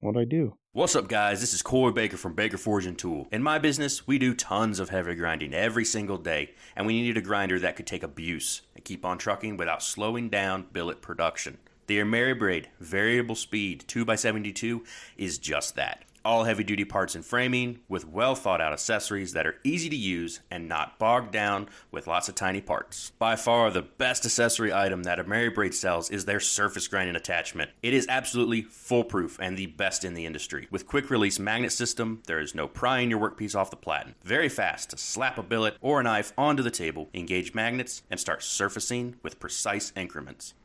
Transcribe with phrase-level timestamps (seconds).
[0.00, 0.56] What'd I do?
[0.72, 1.42] What's up, guys?
[1.42, 3.28] This is Corey Baker from Baker Forge and Tool.
[3.30, 7.18] In my business, we do tons of heavy grinding every single day, and we needed
[7.18, 11.58] a grinder that could take abuse and keep on trucking without slowing down billet production.
[11.86, 14.86] The AmeriBrade variable speed 2x72
[15.18, 19.46] is just that all heavy duty parts and framing with well thought out accessories that
[19.46, 23.12] are easy to use and not bogged down with lots of tiny parts.
[23.18, 27.70] By far, the best accessory item that AmeriBrade sells is their surface grinding attachment.
[27.82, 30.68] It is absolutely foolproof and the best in the industry.
[30.70, 34.14] With quick release magnet system, there is no prying your workpiece off the platen.
[34.22, 38.20] Very fast to slap a billet or a knife onto the table, engage magnets, and
[38.20, 40.54] start surfacing with precise increments.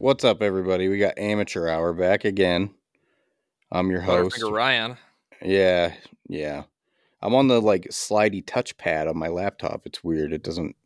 [0.00, 0.86] What's up, everybody?
[0.86, 2.70] We got Amateur Hour back again.
[3.72, 4.40] I'm your host.
[4.40, 4.96] Ryan.
[5.42, 5.92] Yeah,
[6.28, 6.62] yeah.
[7.20, 9.86] I'm on the like slidey touchpad on my laptop.
[9.86, 10.32] It's weird.
[10.32, 10.76] It doesn't.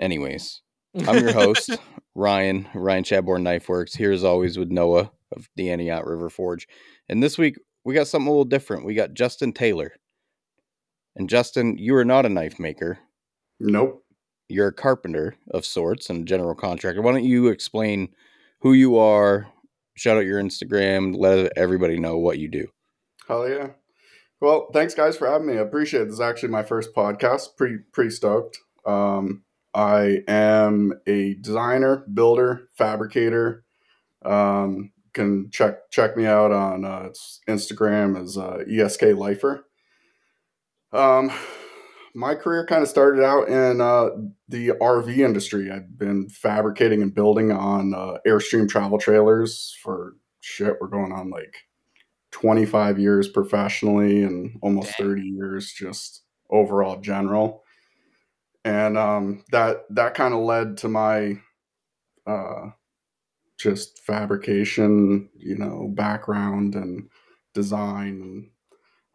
[0.00, 0.62] Anyways,
[1.06, 1.78] I'm your host,
[2.16, 6.66] Ryan, Ryan Chadbourne Knife Works, here as always with Noah of the Antioch River Forge.
[7.08, 8.84] And this week, we got something a little different.
[8.84, 9.92] We got Justin Taylor.
[11.14, 12.98] And Justin, you are not a knife maker.
[13.60, 14.04] Nope.
[14.48, 17.02] You're a carpenter of sorts and a general contractor.
[17.02, 18.08] Why don't you explain
[18.60, 19.48] who you are,
[19.94, 22.68] shout out your Instagram, let everybody know what you do.
[23.26, 23.68] Hell yeah.
[24.40, 25.54] Well, thanks guys for having me.
[25.54, 26.04] I appreciate it.
[26.06, 27.56] This is actually my first podcast.
[27.56, 28.58] Pretty pretty stoked.
[28.84, 29.42] Um,
[29.74, 33.64] I am a designer, builder, fabricator.
[34.24, 37.08] Um, can check check me out on uh,
[37.48, 39.64] Instagram as uh, ESK Lifer.
[40.92, 41.32] Um,
[42.16, 44.08] my career kind of started out in uh,
[44.48, 45.70] the RV industry.
[45.70, 50.76] I've been fabricating and building on uh, Airstream travel trailers for shit.
[50.80, 51.54] We're going on like
[52.30, 55.08] 25 years professionally and almost Dang.
[55.08, 57.64] 30 years just overall general.
[58.64, 61.38] And um, that that kind of led to my
[62.26, 62.70] uh,
[63.58, 67.10] just fabrication, you know, background and
[67.52, 68.50] design and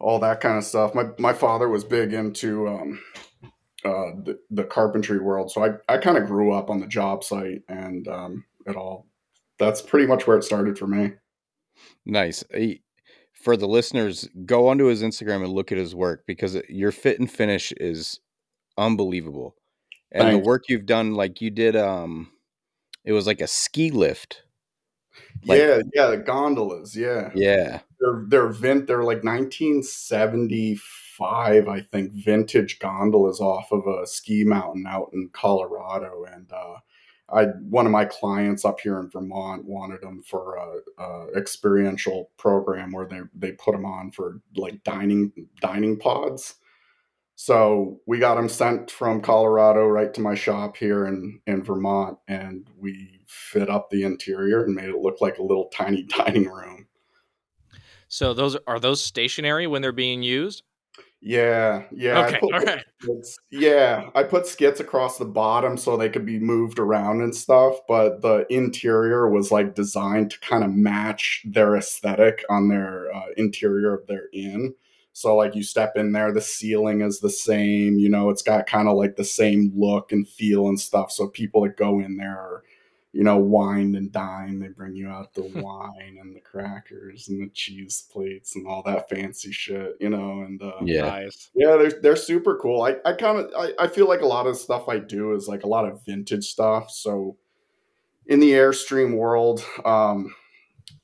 [0.02, 0.94] all that kind of stuff.
[0.94, 3.00] My my father was big into um,
[3.84, 7.24] uh, the, the carpentry world, so I I kind of grew up on the job
[7.24, 9.06] site and um, it all.
[9.58, 11.12] That's pretty much where it started for me.
[12.04, 12.42] Nice.
[13.32, 17.20] For the listeners, go onto his Instagram and look at his work because your fit
[17.20, 18.20] and finish is
[18.76, 19.56] unbelievable.
[20.10, 20.42] And Thanks.
[20.42, 22.30] the work you've done, like you did, um,
[23.04, 24.42] it was like a ski lift
[25.44, 26.96] like, yeah, yeah, the gondolas.
[26.96, 27.80] Yeah, yeah.
[28.02, 28.88] They're they're vint.
[28.88, 36.24] They're like 1975, I think, vintage gondolas off of a ski mountain out in Colorado,
[36.24, 36.78] and uh,
[37.32, 42.30] I one of my clients up here in Vermont wanted them for a, a, experiential
[42.38, 46.56] program where they they put them on for like dining dining pods.
[47.36, 52.18] So we got them sent from Colorado right to my shop here in in Vermont,
[52.28, 56.48] and we fit up the interior and made it look like a little tiny dining
[56.48, 56.81] room.
[58.12, 60.64] So those are those stationary when they're being used?
[61.22, 62.26] Yeah, yeah.
[62.26, 62.84] Okay, all right.
[63.50, 67.78] Yeah, I put skits across the bottom so they could be moved around and stuff,
[67.88, 73.28] but the interior was like designed to kind of match their aesthetic on their uh,
[73.38, 74.74] interior of their inn.
[75.14, 77.98] So like you step in there, the ceiling is the same.
[77.98, 81.10] You know, it's got kind of like the same look and feel and stuff.
[81.10, 82.62] So people that go in there are
[83.12, 84.58] you know, wine and dine.
[84.58, 88.82] They bring you out the wine and the crackers and the cheese plates and all
[88.84, 90.42] that fancy shit, you know.
[90.42, 91.50] And uh, yeah, nice.
[91.54, 92.82] yeah, they're they're super cool.
[92.82, 95.46] I I kind of I, I feel like a lot of stuff I do is
[95.46, 96.90] like a lot of vintage stuff.
[96.90, 97.36] So
[98.26, 100.34] in the airstream world, um,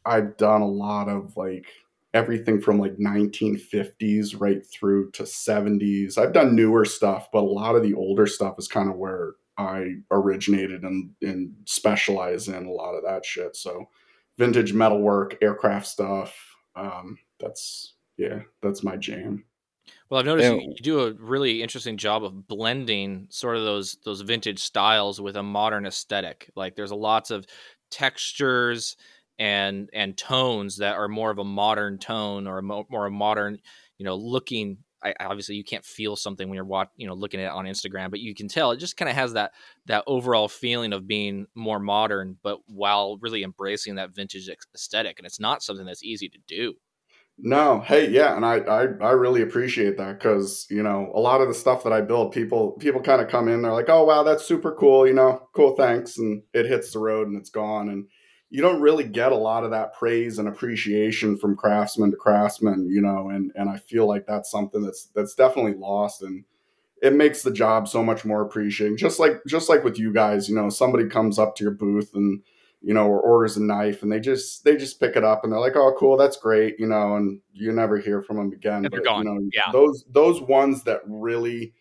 [0.04, 1.66] I've done a lot of like
[2.14, 6.16] everything from like 1950s right through to 70s.
[6.16, 9.34] I've done newer stuff, but a lot of the older stuff is kind of where
[9.58, 13.56] I originated and, and specialize in a lot of that shit.
[13.56, 13.88] So
[14.38, 16.34] vintage metalwork, aircraft stuff.
[16.76, 19.44] Um, that's yeah, that's my jam.
[20.08, 23.98] Well, I've noticed you, you, do a really interesting job of blending sort of those
[24.04, 26.50] those vintage styles with a modern aesthetic.
[26.54, 27.46] Like there's a lots of
[27.90, 28.96] textures
[29.38, 33.10] and and tones that are more of a modern tone or a mo- more a
[33.10, 33.58] modern,
[33.98, 37.40] you know, looking I, obviously you can't feel something when you're watching, you know, looking
[37.40, 39.52] at it on Instagram, but you can tell it just kind of has that
[39.86, 45.18] that overall feeling of being more modern, but while really embracing that vintage aesthetic.
[45.18, 46.74] And it's not something that's easy to do.
[47.40, 51.40] No, hey, yeah, and I I, I really appreciate that because you know a lot
[51.40, 54.02] of the stuff that I build, people people kind of come in, they're like, oh
[54.04, 57.50] wow, that's super cool, you know, cool, thanks, and it hits the road and it's
[57.50, 58.08] gone, and
[58.50, 62.88] you don't really get a lot of that praise and appreciation from craftsman to craftsman,
[62.90, 66.44] you know, and and I feel like that's something that's that's definitely lost, and
[67.02, 68.96] it makes the job so much more appreciating.
[68.96, 72.10] Just like just like with you guys, you know, somebody comes up to your booth
[72.14, 72.42] and
[72.80, 75.52] you know, or orders a knife and they just they just pick it up and
[75.52, 78.84] they're like, oh, cool, that's great, you know, and you never hear from them again.
[78.84, 79.26] And they're gone.
[79.26, 79.72] You know, yeah.
[79.72, 81.74] Those those ones that really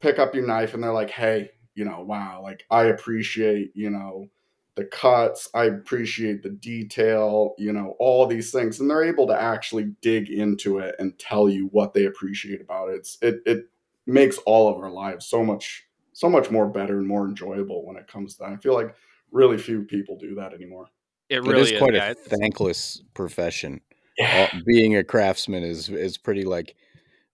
[0.00, 3.90] pick up your knife and they're like, hey, you know, wow, like I appreciate, you
[3.90, 4.28] know,
[4.74, 9.40] the cuts, I appreciate the detail, you know, all these things, and they're able to
[9.40, 12.96] actually dig into it and tell you what they appreciate about it.
[12.96, 13.66] It's it it
[14.06, 15.84] makes all of our lives so much
[16.14, 18.52] so much more better and more enjoyable when it comes to that.
[18.52, 18.94] I feel like
[19.30, 20.86] really few people do that anymore.
[21.28, 22.10] It really it is quite is, yeah.
[22.10, 23.80] a thankless profession.
[24.18, 24.48] Yeah.
[24.52, 26.76] All, being a craftsman is is pretty like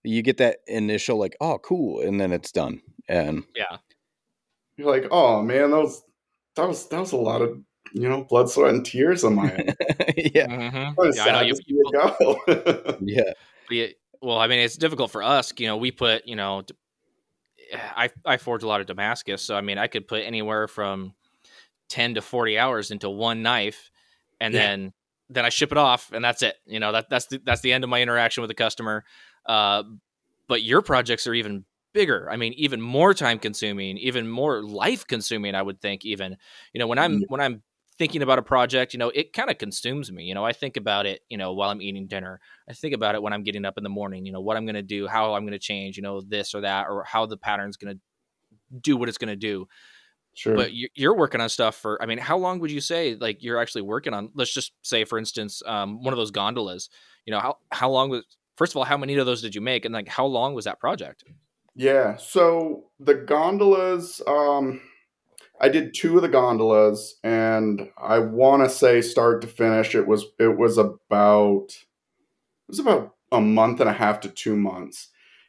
[0.03, 3.77] you get that initial like oh cool and then it's done and yeah
[4.77, 6.03] you're like oh man that was
[6.59, 7.59] that was that was a lot of
[7.93, 9.75] you know blood sweat and tears on my end.
[10.17, 11.11] yeah mm-hmm.
[11.13, 12.97] yeah I know you, you go.
[13.01, 13.33] yeah
[13.69, 13.87] yeah
[14.21, 16.63] well I mean it's difficult for us you know we put you know
[17.73, 21.13] I I forge a lot of Damascus so I mean I could put anywhere from
[21.89, 23.89] 10 to 40 hours into one knife
[24.39, 24.59] and yeah.
[24.59, 24.93] then
[25.29, 26.55] then I ship it off and that's it.
[26.65, 29.03] You know, that that's the, that's the end of my interaction with the customer.
[29.45, 29.83] Uh,
[30.47, 32.29] but your projects are even bigger.
[32.29, 36.37] I mean, even more time consuming, even more life consuming, I would think even.
[36.73, 37.63] You know, when I'm when I'm
[37.97, 40.23] thinking about a project, you know, it kind of consumes me.
[40.23, 42.39] You know, I think about it, you know, while I'm eating dinner.
[42.69, 44.65] I think about it when I'm getting up in the morning, you know, what I'm
[44.65, 47.25] going to do, how I'm going to change, you know, this or that or how
[47.25, 48.01] the pattern's going to
[48.79, 49.67] do what it's going to do.
[50.35, 50.55] Sure.
[50.55, 52.01] But you're working on stuff for.
[52.01, 54.29] I mean, how long would you say like you're actually working on?
[54.33, 56.89] Let's just say, for instance, um, one of those gondolas.
[57.25, 58.23] You know, how how long was?
[58.55, 60.65] First of all, how many of those did you make, and like how long was
[60.65, 61.25] that project?
[61.79, 62.17] Yeah.
[62.17, 64.81] So the gondolas, um,
[65.61, 70.05] I did two of the gondolas, and I want to say start to finish, it
[70.05, 75.07] was it was about it was about a month and a half to two months,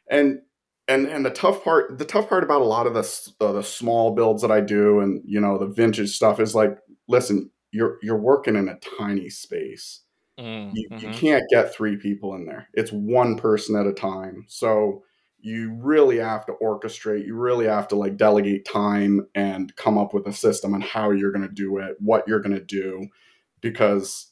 [0.09, 0.39] and
[0.87, 3.61] and and the tough part the tough part about a lot of the uh, the
[3.61, 6.77] small builds that I do and you know the vintage stuff is like
[7.09, 10.01] listen you're you're working in a tiny space
[10.39, 11.05] mm, you, mm-hmm.
[11.05, 15.03] you can't get three people in there it's one person at a time so
[15.41, 20.13] you really have to orchestrate you really have to like delegate time and come up
[20.13, 23.07] with a system on how you're going to do it what you're going to do
[23.61, 24.27] because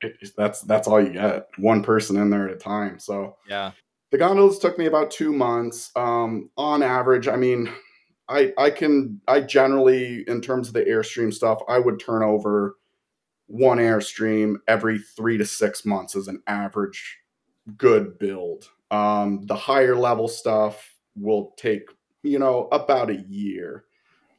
[0.00, 3.72] it, that's that's all you get one person in there at a time so yeah
[4.10, 5.90] the gondolas took me about two months.
[5.96, 7.70] Um, on average, I mean,
[8.28, 12.76] I I can I generally in terms of the airstream stuff, I would turn over
[13.46, 17.18] one airstream every three to six months as an average
[17.76, 18.68] good build.
[18.90, 21.82] Um, the higher level stuff will take
[22.22, 23.84] you know about a year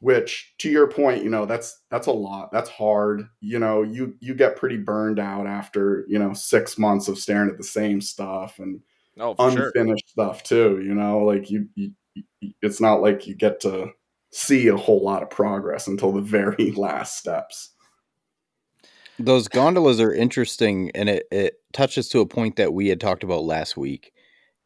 [0.00, 4.14] which to your point you know that's that's a lot that's hard you know you
[4.20, 8.00] you get pretty burned out after you know six months of staring at the same
[8.00, 8.80] stuff and
[9.18, 10.26] oh, unfinished sure.
[10.26, 10.80] stuff too.
[10.84, 11.92] You know, like you, you,
[12.60, 13.90] it's not like you get to
[14.30, 17.70] see a whole lot of progress until the very last steps.
[19.18, 23.22] Those gondolas are interesting, and it, it touches to a point that we had talked
[23.22, 24.12] about last week.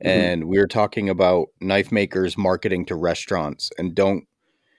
[0.05, 0.09] Mm-hmm.
[0.09, 4.27] And we were talking about knife makers marketing to restaurants and don't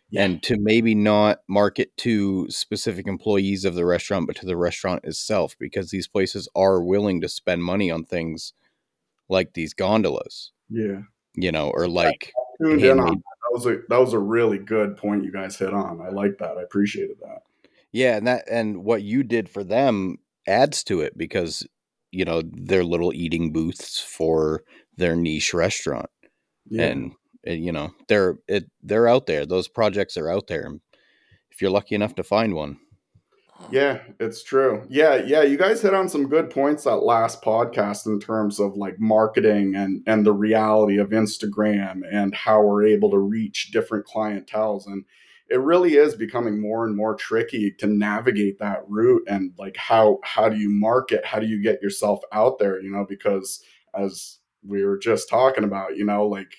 [0.09, 0.23] yeah.
[0.23, 5.03] and to maybe not market to specific employees of the restaurant, but to the restaurant
[5.03, 8.53] itself, because these places are willing to spend money on things
[9.29, 10.51] like these gondolas.
[10.69, 11.01] Yeah.
[11.33, 12.75] You know, or like that.
[13.15, 16.01] that was a that was a really good point you guys hit on.
[16.01, 16.57] I like that.
[16.57, 17.43] I appreciated that.
[17.91, 21.65] Yeah, and that and what you did for them adds to it because
[22.11, 24.63] you know they're little eating booths for
[24.97, 26.09] their niche restaurant,
[26.69, 26.85] yeah.
[26.85, 27.13] and
[27.45, 29.45] eh, you know they're it they're out there.
[29.45, 30.71] Those projects are out there.
[31.51, 32.79] If you're lucky enough to find one,
[33.71, 34.85] yeah, it's true.
[34.89, 38.75] Yeah, yeah, you guys hit on some good points that last podcast in terms of
[38.75, 44.05] like marketing and and the reality of Instagram and how we're able to reach different
[44.05, 45.05] clientels and
[45.49, 50.19] it really is becoming more and more tricky to navigate that route and like how
[50.23, 51.25] how do you market?
[51.25, 53.63] How do you get yourself out there, you know, because
[53.95, 54.37] as
[54.67, 56.53] we were just talking about, you know, like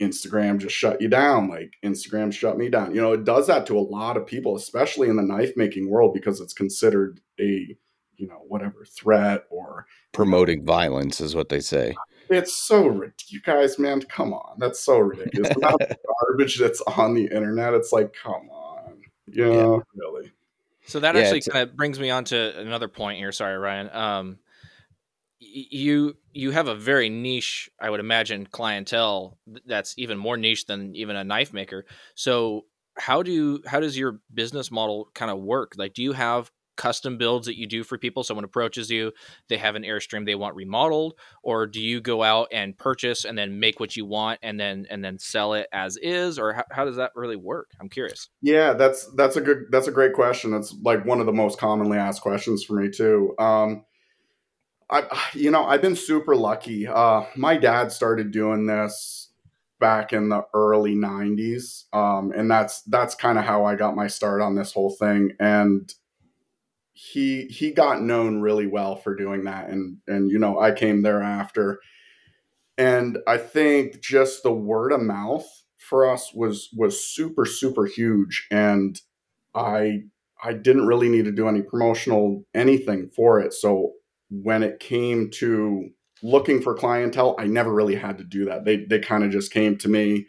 [0.00, 1.48] Instagram just shut you down.
[1.48, 2.94] Like Instagram shut me down.
[2.94, 5.90] You know, it does that to a lot of people, especially in the knife making
[5.90, 7.76] world, because it's considered a,
[8.16, 11.94] you know, whatever threat or promoting violence is what they say.
[12.28, 13.32] It's so ridiculous.
[13.32, 14.58] You guys, man, come on.
[14.58, 15.50] That's so ridiculous.
[15.54, 17.74] The garbage that's on the internet.
[17.74, 19.00] It's like, come on.
[19.26, 20.32] You know, really.
[20.86, 23.32] So that Yeah, actually kind of brings me on to another point here.
[23.32, 23.90] Sorry, Ryan.
[23.92, 24.36] Um, y-
[25.52, 30.94] you you have a very niche, I would imagine, clientele that's even more niche than
[30.96, 31.84] even a knife maker.
[32.14, 32.66] So
[32.98, 35.72] how do how does your business model kind of work?
[35.76, 38.22] Like, do you have custom builds that you do for people?
[38.22, 39.12] Someone approaches you,
[39.48, 43.36] they have an airstream they want remodeled, or do you go out and purchase and
[43.36, 46.64] then make what you want and then and then sell it as is, or how,
[46.70, 47.70] how does that really work?
[47.80, 48.28] I'm curious.
[48.42, 50.54] Yeah, that's that's a good that's a great question.
[50.54, 53.34] It's like one of the most commonly asked questions for me too.
[53.38, 53.84] Um,
[54.90, 56.86] I you know I've been super lucky.
[56.86, 59.30] Uh, my dad started doing this
[59.80, 64.06] back in the early '90s, um, and that's that's kind of how I got my
[64.06, 65.32] start on this whole thing.
[65.40, 65.92] And
[66.92, 71.02] he he got known really well for doing that, and and you know I came
[71.02, 71.80] thereafter,
[72.78, 75.46] and I think just the word of mouth
[75.78, 79.00] for us was was super super huge, and
[79.54, 80.04] I
[80.42, 83.52] I didn't really need to do any promotional anything for it.
[83.54, 83.92] So
[84.30, 85.88] when it came to
[86.22, 88.64] looking for clientele, I never really had to do that.
[88.64, 90.26] They they kind of just came to me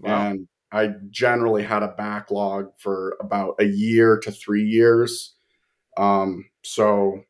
[0.00, 0.30] Wow.
[0.30, 5.34] and I generally had a backlog for about a year to 3 years.
[5.96, 7.22] Um so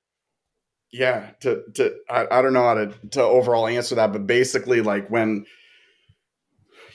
[0.92, 4.80] yeah, to to I, I don't know how to to overall answer that, but basically
[4.82, 5.46] like when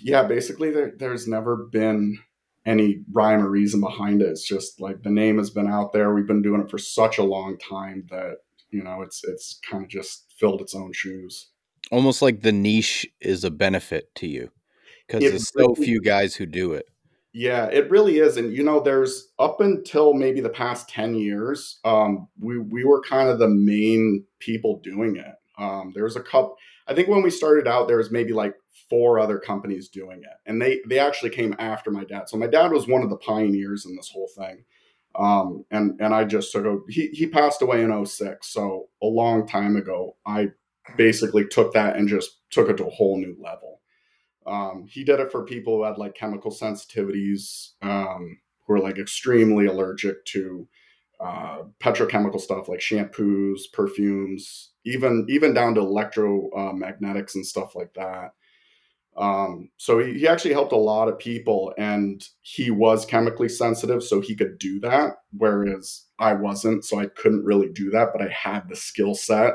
[0.01, 2.19] yeah, basically there there's never been
[2.65, 4.29] any rhyme or reason behind it.
[4.29, 6.13] It's just like the name has been out there.
[6.13, 8.37] We've been doing it for such a long time that
[8.71, 11.49] you know it's it's kind of just filled its own shoes.
[11.91, 14.51] Almost like the niche is a benefit to you
[15.07, 16.85] because there's so really few guys who do it.
[17.33, 18.37] Yeah, it really is.
[18.37, 23.01] And you know, there's up until maybe the past 10 years, um, we we were
[23.01, 25.35] kind of the main people doing it.
[25.57, 26.57] Um, there was a couple
[26.87, 28.55] I think when we started out, there was maybe like
[28.89, 30.37] four other companies doing it.
[30.45, 32.29] And they they actually came after my dad.
[32.29, 34.63] So my dad was one of the pioneers in this whole thing.
[35.17, 39.07] Um, and and I just took a he he passed away in 06, so a
[39.07, 40.15] long time ago.
[40.25, 40.49] I
[40.95, 43.81] basically took that and just took it to a whole new level.
[44.45, 48.97] Um, he did it for people who had like chemical sensitivities, um, who are like
[48.97, 50.67] extremely allergic to
[51.19, 58.33] uh, petrochemical stuff like shampoos, perfumes, even even down to electromagnetics and stuff like that.
[59.17, 64.03] Um, so he, he actually helped a lot of people, and he was chemically sensitive,
[64.03, 68.21] so he could do that, whereas I wasn't, so I couldn't really do that, but
[68.21, 69.53] I had the skill set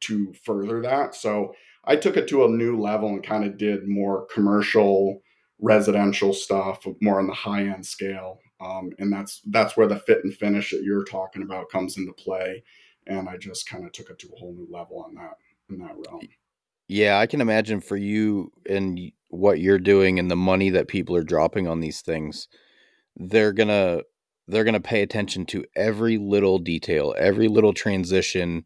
[0.00, 1.14] to further that.
[1.14, 1.54] So
[1.84, 5.22] I took it to a new level and kind of did more commercial,
[5.60, 8.40] residential stuff, more on the high end scale.
[8.60, 12.12] Um, and that's that's where the fit and finish that you're talking about comes into
[12.12, 12.62] play.
[13.06, 15.34] And I just kind of took it to a whole new level on that
[15.68, 16.20] in that realm.
[16.88, 20.88] Yeah, I can imagine for you and y- what you're doing and the money that
[20.88, 22.48] people are dropping on these things,
[23.16, 24.02] they're gonna
[24.48, 28.64] they're gonna pay attention to every little detail, every little transition.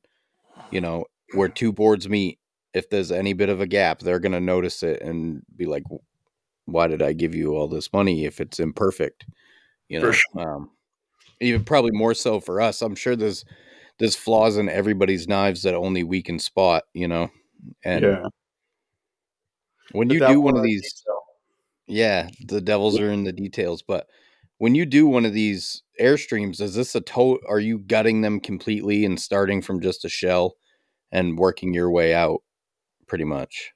[0.71, 2.39] You know, where two boards meet.
[2.75, 5.85] If there's any bit of a gap, they're gonna notice it and be like,
[6.67, 9.27] "Why did I give you all this money if it's imperfect?"
[9.89, 10.71] You know, For um,
[11.41, 12.83] even probably more so for us.
[12.83, 13.45] I'm sure there's
[13.99, 16.85] there's flaws in everybody's knives that only we can spot.
[16.95, 17.31] You know,
[17.85, 18.27] and yeah.
[19.93, 21.21] when The you do one of these detail.
[21.87, 24.07] yeah the devils are in the details but
[24.59, 28.41] when you do one of these airstreams is this a to are you gutting them
[28.41, 30.57] completely and starting from just a shell
[31.13, 32.43] and working your way out
[33.07, 33.73] pretty much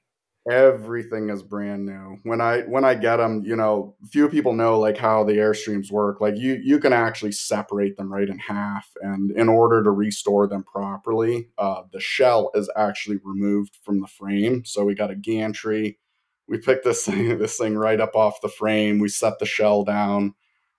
[0.49, 2.17] everything is brand new.
[2.23, 5.91] When i when i get them you know few people know like how the airstreams
[5.91, 6.19] work.
[6.21, 10.47] Like you you can actually separate them right in half and in order to restore
[10.47, 14.65] them properly uh, the shell is actually removed from the frame.
[14.65, 15.99] So we got a gantry.
[16.47, 18.99] We pick this thing this thing right up off the frame.
[18.99, 20.33] We set the shell down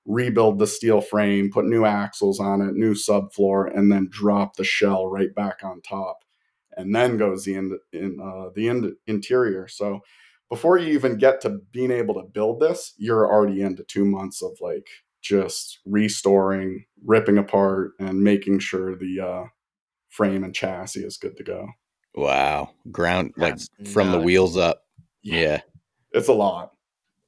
[0.07, 4.65] rebuild the steel frame put new axles on it new subfloor and then drop the
[4.65, 6.24] shell right back on top
[6.77, 9.69] and then goes the in, in uh, the in, interior.
[9.69, 10.01] So
[10.51, 14.43] before you even get to being able to build this, you're already into two months
[14.43, 14.87] of like
[15.23, 19.45] just restoring, ripping apart, and making sure the uh,
[20.11, 21.69] frame and chassis is good to go.
[22.15, 24.83] wow ground like That's from the wheels up
[25.23, 25.63] yeah
[26.13, 26.71] It's a lot.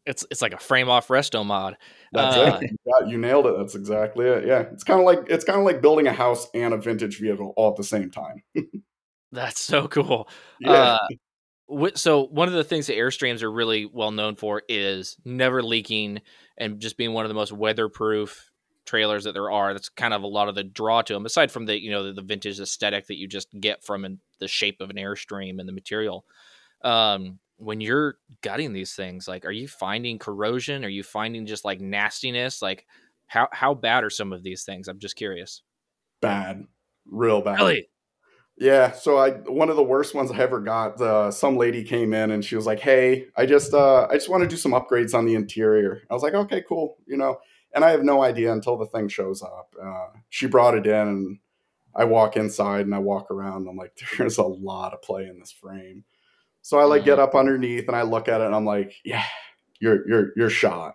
[0.04, 1.76] It's it's like a frame off resto mod.
[2.12, 2.70] That's Uh, it.
[2.86, 3.56] Yeah, you nailed it.
[3.58, 4.46] That's exactly it.
[4.46, 7.18] Yeah, it's kind of like it's kind of like building a house and a vintage
[7.18, 8.44] vehicle all at the same time.
[9.32, 10.28] That's so cool.
[10.60, 10.98] Yeah,
[11.68, 15.62] Uh, so one of the things that Airstreams are really well known for is never
[15.62, 16.20] leaking
[16.56, 18.50] and just being one of the most weatherproof
[18.84, 19.72] trailers that there are.
[19.72, 22.04] That's kind of a lot of the draw to them, aside from the you know
[22.04, 25.68] the, the vintage aesthetic that you just get from the shape of an airstream and
[25.68, 26.24] the material.
[26.82, 30.84] Um, when you're gutting these things, like, are you finding corrosion?
[30.84, 32.62] Are you finding just like nastiness?
[32.62, 32.86] Like,
[33.26, 34.86] how how bad are some of these things?
[34.88, 35.62] I'm just curious.
[36.20, 36.64] Bad,
[37.06, 37.58] real bad.
[37.58, 37.88] Really?
[38.58, 40.98] Yeah, so I one of the worst ones I ever got.
[41.00, 44.30] Uh, some lady came in and she was like, "Hey, I just uh, I just
[44.30, 47.36] want to do some upgrades on the interior." I was like, "Okay, cool," you know.
[47.74, 49.74] And I have no idea until the thing shows up.
[49.82, 51.38] Uh, she brought it in, and
[51.96, 53.62] I walk inside and I walk around.
[53.62, 56.04] And I'm like, "There's a lot of play in this frame."
[56.62, 59.24] So I like get up underneath and I look at it and I'm like, "Yeah,
[59.80, 60.94] you're you're you're shot.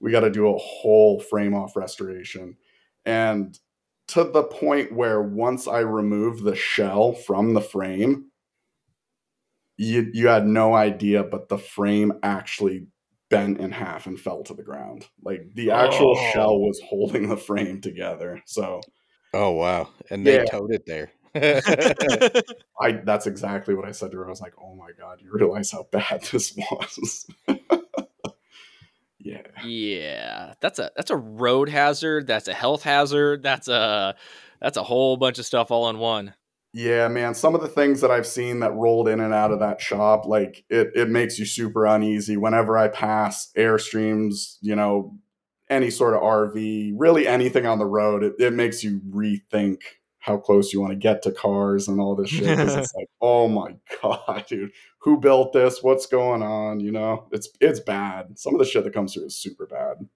[0.00, 2.56] We got to do a whole frame off restoration."
[3.06, 3.58] And
[4.12, 8.30] to the point where once I removed the shell from the frame,
[9.76, 12.86] you you had no idea, but the frame actually
[13.30, 15.06] bent in half and fell to the ground.
[15.22, 16.30] Like the actual Oh.
[16.32, 18.42] shell was holding the frame together.
[18.46, 18.80] So
[19.34, 19.88] Oh wow.
[20.10, 20.44] And they Yeah.
[20.44, 21.12] towed it there.
[22.80, 24.26] I that's exactly what I said to her.
[24.26, 27.26] I was like, "Oh my god, you realize how bad this was."
[29.22, 29.42] yeah.
[29.64, 32.26] yeah, that's a that's a road hazard.
[32.26, 33.42] That's a health hazard.
[33.42, 34.14] That's a
[34.60, 36.34] that's a whole bunch of stuff all in one.
[36.74, 37.34] Yeah, man.
[37.34, 40.24] Some of the things that I've seen that rolled in and out of that shop,
[40.24, 42.36] like it, it makes you super uneasy.
[42.36, 45.18] Whenever I pass airstreams, you know,
[45.68, 49.80] any sort of RV, really anything on the road, it, it makes you rethink
[50.20, 52.58] how close you want to get to cars and all this shit.
[52.58, 54.70] it's like, oh my god, dude,
[55.02, 55.82] who built this?
[55.82, 56.80] What's going on?
[56.80, 58.38] You know, it's it's bad.
[58.38, 60.08] Some of the shit that comes through is super bad.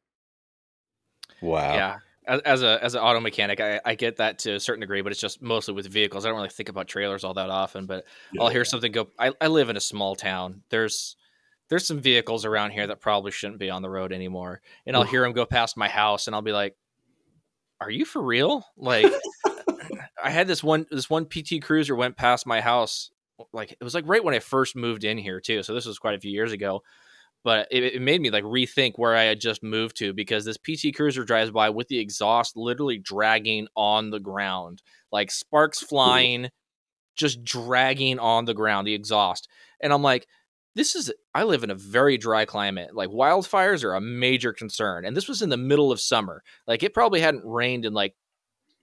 [1.43, 1.75] Wow.
[1.75, 1.97] Yeah.
[2.29, 5.01] As, as a as an auto mechanic, I, I get that to a certain degree,
[5.01, 6.25] but it's just mostly with vehicles.
[6.25, 7.87] I don't really think about trailers all that often.
[7.87, 8.05] But
[8.41, 9.09] I'll hear something go.
[9.19, 10.63] I, I live in a small town.
[10.71, 11.17] There's
[11.69, 15.03] there's some vehicles around here that probably shouldn't be on the road anymore, and I'll
[15.03, 16.77] hear them go past my house, and I'll be like,
[17.81, 19.13] "Are you for real?" Like,
[20.23, 23.11] I had this one this one PT Cruiser went past my house.
[23.53, 25.63] Like it was like right when I first moved in here too.
[25.63, 26.83] So this was quite a few years ago.
[27.45, 30.59] But it, it made me like rethink where I had just moved to because this
[30.59, 36.49] PT Cruiser drives by with the exhaust literally dragging on the ground, like sparks flying,
[37.15, 39.49] just dragging on the ground, the exhaust.
[39.81, 40.27] And I'm like,
[40.75, 42.95] this is I live in a very dry climate.
[42.95, 45.05] Like wildfires are a major concern.
[45.05, 46.43] And this was in the middle of summer.
[46.67, 48.15] Like it probably hadn't rained in like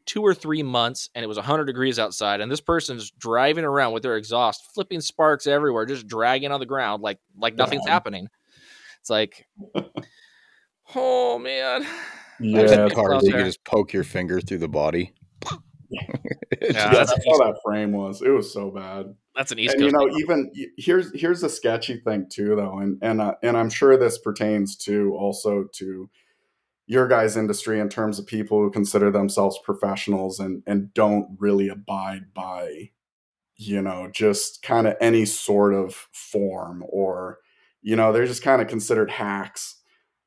[0.06, 3.94] two or three months and it was 100 degrees outside and this person's driving around
[3.94, 7.92] with their exhaust flipping sparks everywhere just dragging on the ground like like nothing's God.
[7.92, 8.28] happening
[9.00, 9.48] it's like
[10.96, 11.84] oh man
[12.40, 15.14] Yeah, There's Yeah, car you can just poke your finger through the body.
[15.90, 16.02] Yeah,
[16.62, 18.22] yeah, just- that's how that frame was.
[18.24, 19.14] It was so bad.
[19.36, 20.16] that's an east and you know thing.
[20.22, 24.18] even here's here's a sketchy thing too though and and uh, and i'm sure this
[24.18, 26.10] pertains to also to
[26.86, 31.70] your guys industry in terms of people who consider themselves professionals and and don't really
[31.70, 32.90] abide by
[33.56, 37.40] you know just kind of any sort of form or
[37.82, 39.82] you know they're just kind of considered hacks.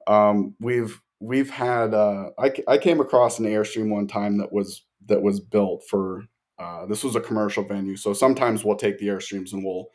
[0.06, 4.84] Um we've we've had uh I, I came across an airstream one time that was
[5.06, 6.24] that was built for
[6.58, 9.88] uh, this was a commercial venue, so sometimes we'll take the airstreams and we'll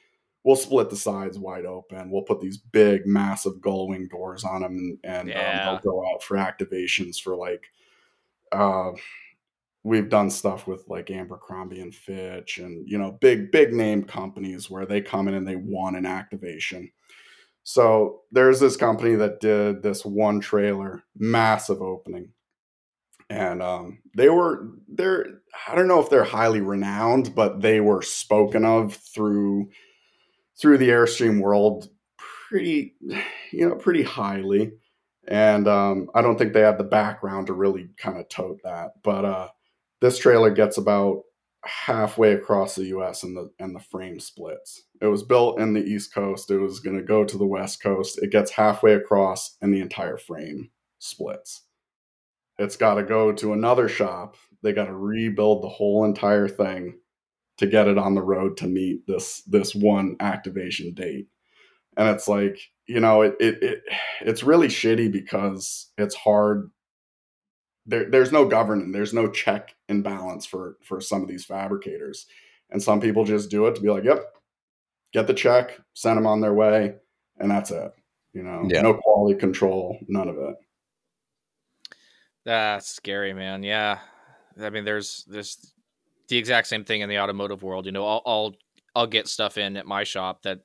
[0.44, 2.10] we'll split the sides wide open.
[2.10, 5.70] We'll put these big, massive gull wing doors on them, and, and Yeah.
[5.72, 7.64] um, they'll go out for activations for like.
[8.52, 8.92] Uh,
[9.84, 14.70] we've done stuff with like Abercrombie and Fitch, and you know, big big name companies
[14.70, 16.92] where they come in and they want an activation.
[17.64, 22.32] So there's this company that did this one trailer, massive opening,
[23.30, 25.26] and um, they were they're
[25.68, 29.70] I don't know if they're highly renowned, but they were spoken of through
[30.62, 31.90] through the airstream world
[32.50, 32.96] pretty
[33.52, 34.72] you know pretty highly,
[35.28, 38.92] and um, I don't think they had the background to really kind of tote that.
[39.04, 39.48] But uh,
[40.02, 41.24] this trailer gets about
[41.64, 43.24] halfway across the U.S.
[43.24, 44.84] and the and the frame splits.
[45.02, 46.52] It was built in the East Coast.
[46.52, 48.20] It was going to go to the West Coast.
[48.22, 50.70] It gets halfway across, and the entire frame
[51.00, 51.64] splits
[52.62, 54.36] it's got to go to another shop.
[54.62, 56.96] They got to rebuild the whole entire thing
[57.62, 61.28] to get it on the road to meet this this one activation date.
[61.96, 63.84] And it's like, you know, it it, it
[64.22, 66.72] it's really shitty because it's hard.
[67.86, 68.92] There, there's no governing.
[68.92, 72.26] There's no check and balance for for some of these fabricators,
[72.72, 74.24] and some people just do it to be like, "Yep,
[75.14, 76.96] get the check, send them on their way,
[77.38, 77.92] and that's it."
[78.34, 78.82] You know, Yeah.
[78.82, 80.56] no quality control, none of it.
[82.44, 83.62] That's scary, man.
[83.62, 84.00] Yeah,
[84.60, 85.74] I mean, there's there's
[86.32, 87.86] the exact same thing in the automotive world.
[87.86, 88.56] You know, I'll I'll,
[88.96, 90.62] I'll get stuff in at my shop that,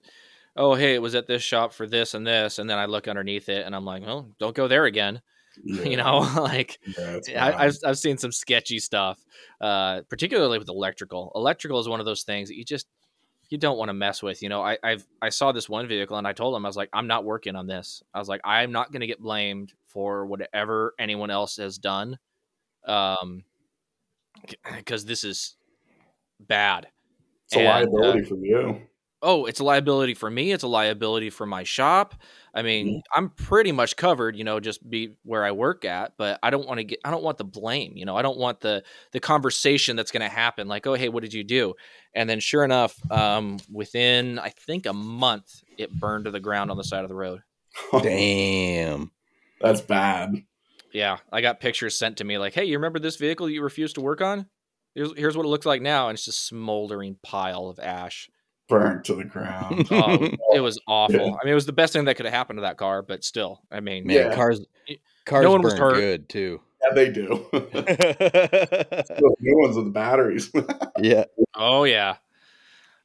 [0.56, 3.08] oh hey, it was at this shop for this and this, and then I look
[3.08, 5.20] underneath it and I'm like, well, don't go there again.
[5.64, 5.84] Yeah.
[5.84, 6.78] You know, like
[7.26, 9.18] Yeah, I, I've I've seen some sketchy stuff,
[9.58, 11.32] uh, particularly with electrical.
[11.34, 12.86] Electrical is one of those things that you just
[13.48, 14.42] you don't want to mess with.
[14.42, 16.76] You know, I I've I saw this one vehicle and I told him I was
[16.76, 18.02] like, I'm not working on this.
[18.12, 22.18] I was like, I'm not going to get blamed for whatever anyone else has done,
[22.86, 23.42] um,
[24.76, 25.56] because this is
[26.40, 26.88] bad.
[27.46, 28.82] it's a and, uh, liability for you.
[29.22, 30.52] oh, it's a liability for me.
[30.52, 32.14] It's a liability for my shop.
[32.54, 33.00] I mean, Yeah.
[33.14, 36.66] I'm pretty much covered, you know, just be where I work at, but I don't
[36.66, 39.20] want to get, I don't want the blame, you know, I don't want the, the
[39.20, 40.68] conversation that's going to happen.
[40.68, 41.74] Like, oh, hey, what did you do?
[42.14, 46.70] And then sure enough, um, within, I think a month, it burned to the ground
[46.70, 47.42] on the side of the road.
[48.02, 49.10] Damn.
[49.60, 50.34] That's bad.
[50.96, 51.18] Yeah.
[51.30, 54.00] I got pictures sent to me like, hey, you remember this vehicle you refused to
[54.00, 54.46] work on?
[54.94, 56.08] Here's, here's what it looks like now.
[56.08, 58.30] And it's just a smoldering pile of ash.
[58.66, 59.86] Burnt to the ground.
[59.92, 61.14] Oh, it was awful.
[61.16, 61.34] Yeah.
[61.40, 63.24] I mean, it was the best thing that could have happened to that car, but
[63.24, 64.34] still, I mean, Man, Yeah.
[64.34, 64.64] cars
[65.26, 66.00] cars no one was burn hurt.
[66.00, 66.60] good too.
[66.82, 67.46] yeah, they do.
[67.52, 70.50] Those new ones with the batteries.
[70.98, 71.24] yeah.
[71.54, 72.16] Oh yeah.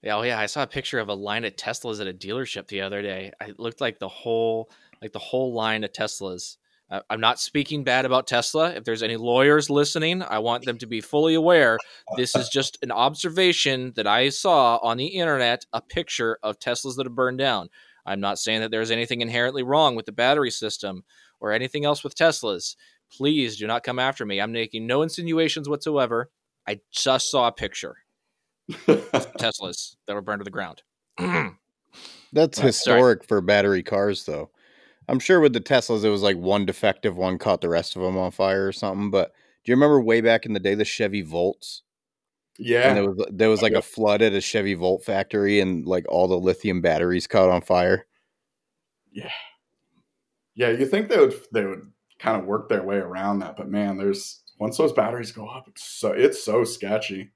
[0.02, 0.40] Yeah, oh yeah.
[0.40, 3.32] I saw a picture of a line of Teslas at a dealership the other day.
[3.42, 6.58] It looked like the whole like the whole line of Teslas.
[6.92, 8.72] I- I'm not speaking bad about Tesla.
[8.72, 11.78] If there's any lawyers listening, I want them to be fully aware.
[12.18, 16.98] This is just an observation that I saw on the internet, a picture of Teslas
[16.98, 17.70] that have burned down.
[18.06, 21.04] I'm not saying that there's anything inherently wrong with the battery system
[21.40, 22.76] or anything else with Teslas.
[23.12, 24.42] Please do not come after me.
[24.42, 26.30] I'm making no insinuations whatsoever.
[26.68, 27.98] I just saw a picture.
[28.88, 30.82] Of Teslas that were burned to the ground.
[32.34, 32.68] That's Sorry.
[32.68, 34.50] historic for battery cars though.
[35.12, 38.02] I'm sure with the Teslas it was like one defective one caught the rest of
[38.02, 40.86] them on fire or something, but do you remember way back in the day the
[40.86, 41.84] Chevy Volts?
[42.58, 42.92] And yeah.
[42.92, 46.06] Uh, there was there was like a flood at a Chevy Volt factory and like
[46.08, 48.06] all the lithium batteries caught on fire.
[49.12, 49.32] Yeah,
[50.56, 53.68] yeah, you think they would they would kind of work their way around that, but
[53.68, 57.32] man, there's once those batteries go up, it's so it's so sketchy.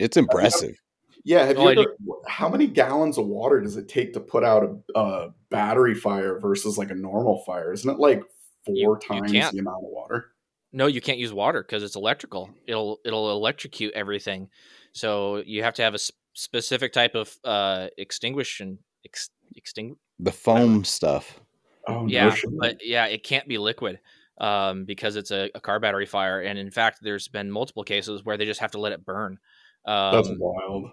[0.00, 0.80] It's impressive.
[1.24, 4.62] Yeah, have you ever, how many gallons of water does it take to put out
[4.94, 7.72] a, a battery fire versus like a normal fire?
[7.72, 8.22] Isn't it like
[8.64, 9.52] four You- you times can't.
[9.52, 10.32] the amount of water?
[10.72, 12.48] No, you can't use water because it's electrical.
[12.66, 14.48] It'll it'll electrocute everything.
[14.92, 20.30] So you have to have a s- specific type of uh, extinguishing ex, extingu- The
[20.32, 21.40] foam stuff.
[21.88, 23.98] Oh yeah, no but yeah, it can't be liquid
[24.38, 26.40] um, because it's a, a car battery fire.
[26.42, 29.38] And in fact, there's been multiple cases where they just have to let it burn.
[29.84, 30.90] That's Um, wild.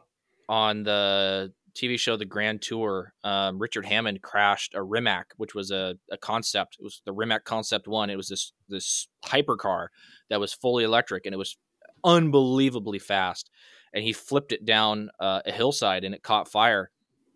[0.50, 5.72] On the TV show The Grand Tour, um, Richard Hammond crashed a Rimac, which was
[5.72, 6.78] a, a concept.
[6.80, 8.10] It was the Rimac Concept One.
[8.10, 9.88] It was this this hypercar
[10.30, 11.58] that was fully electric and it was
[12.04, 13.50] unbelievably fast.
[13.94, 16.90] And he flipped it down uh, a hillside and it caught fire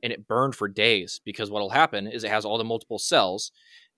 [0.04, 3.52] and it burned for days because what'll happen is it has all the multiple cells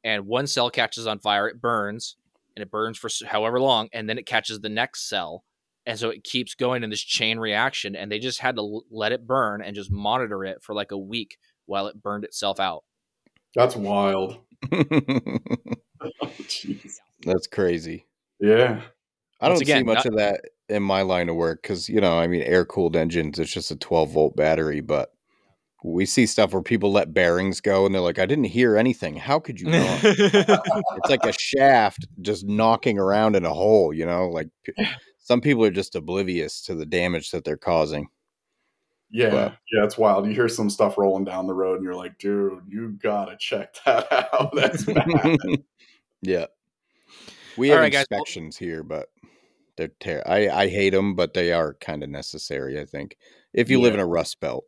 [0.03, 2.17] and one cell catches on fire, it burns
[2.55, 5.43] and it burns for however long, and then it catches the next cell
[5.85, 8.83] and so it keeps going in this chain reaction and they just had to l-
[8.89, 12.59] let it burn and just monitor it for like a week while it burned itself
[12.59, 12.83] out
[13.55, 14.37] That's wild.
[16.21, 16.29] Oh.
[17.25, 18.05] That's crazy.
[18.39, 18.81] Yeah.
[19.39, 22.01] I don't Once see much not- of that in my line of work because you
[22.01, 23.39] know, I mean, air cooled engines.
[23.39, 25.13] It's just a 12 volt battery, but
[25.83, 29.15] we see stuff where people let bearings go and they're like, "I didn't hear anything.
[29.15, 33.93] How could you not?" it's like a shaft just knocking around in a hole.
[33.93, 34.73] You know, like p-
[35.23, 38.07] some people are just oblivious to the damage that they're causing.
[39.09, 39.29] Yeah.
[39.29, 40.25] But- yeah, it's wild.
[40.27, 43.75] You hear some stuff rolling down the road and you're like, dude, you gotta check
[43.85, 44.53] that out.
[44.55, 45.37] That's bad.
[46.21, 46.45] yeah,
[47.57, 49.09] we All have right, guys, inspections here, but
[49.77, 52.79] they're ter- I I hate them, but they are kind of necessary.
[52.79, 53.17] I think
[53.53, 54.65] if you live in a rust belt.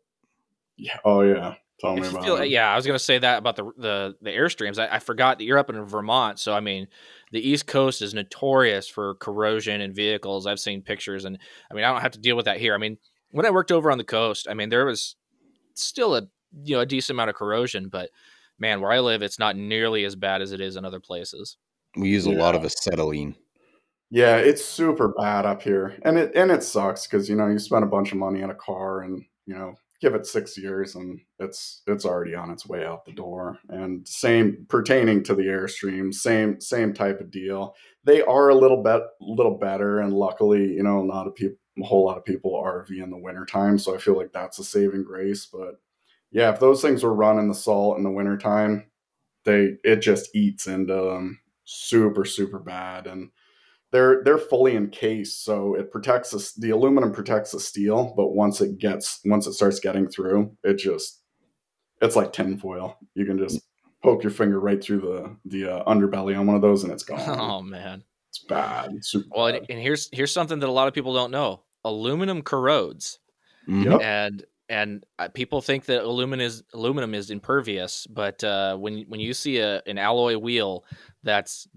[0.78, 0.98] yeah.
[1.04, 1.56] Oh yeah.
[1.80, 2.50] Tell me about feel- it.
[2.50, 4.80] yeah i was going to say that about the the, the airstreams.
[4.80, 6.88] I, I forgot that you're up in vermont so i mean
[7.32, 10.48] the east coast is notorious for corrosion in vehicles.
[10.48, 11.38] I've seen pictures and
[11.70, 12.74] i mean i don't have to deal with that here.
[12.74, 12.98] I mean
[13.32, 15.16] when i worked over on the coast i mean there was
[15.74, 16.24] still a
[16.64, 18.10] you know a decent amount of corrosion but
[18.58, 21.58] man where i live it's not nearly as bad as it is in other places.
[21.98, 23.36] We use a lot of acetylene.
[24.12, 27.60] Yeah, it's super bad up here, and it and it sucks because you know you
[27.60, 30.96] spend a bunch of money on a car, and you know give it six years,
[30.96, 33.60] and it's it's already on its way out the door.
[33.70, 37.76] And same pertaining to the airstream, same same type of deal.
[38.04, 41.84] They are a little bit little better, and luckily, you know, not a peop a
[41.84, 45.04] whole lot of people RV in the wintertime, so I feel like that's a saving
[45.04, 45.46] grace.
[45.46, 45.80] But
[46.32, 48.90] yeah, if those things were running the salt in the wintertime,
[49.44, 53.32] they it just eats into them super super bad and
[53.96, 58.60] they're they're fully encased so it protects us the aluminum protects the steel but once
[58.62, 61.22] it gets once it starts getting through it just
[62.02, 63.60] it's like tinfoil you can just
[64.04, 67.04] poke your finger right through the the uh, underbelly on one of those, and it's
[67.04, 67.20] gone.
[67.40, 68.92] Oh man, it's bad.
[68.94, 69.62] It's super well, bad.
[69.62, 73.18] and, and here's here's something that a lot of people don't know: aluminum corrodes,
[73.68, 73.86] Mhm.
[73.86, 74.02] Yep.
[74.02, 79.20] and and uh, people think that aluminum is aluminum is impervious, but uh, when when
[79.20, 80.86] you see a an alloy wheel
[81.24, 81.68] that's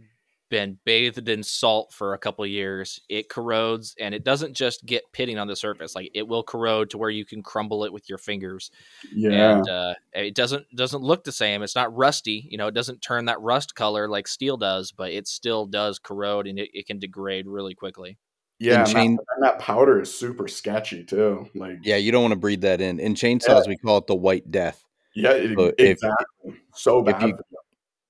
[0.49, 5.03] been bathed in salt for a couple years, it corrodes, and it doesn't just get
[5.13, 8.09] pitting on the surface; like it will corrode to where you can crumble it with
[8.09, 8.71] your fingers.
[9.15, 11.63] Yeah, and uh, it doesn't doesn't look the same.
[11.63, 12.67] It's not rusty, you know.
[12.69, 16.59] It doesn't turn that rust color like steel does, but it still does corrode and
[16.59, 18.17] it, it can degrade really quickly.
[18.59, 18.73] yeah.
[18.75, 21.49] And And, chain- that, and that powder is super sketchy too.
[21.55, 22.99] Like Yeah, you don't want to breathe that in.
[23.01, 24.83] In chainsaws, we call it the white death.
[25.15, 26.55] yeah, it- But if- exactly.
[26.75, 27.29] so if bad.
[27.29, 27.39] you-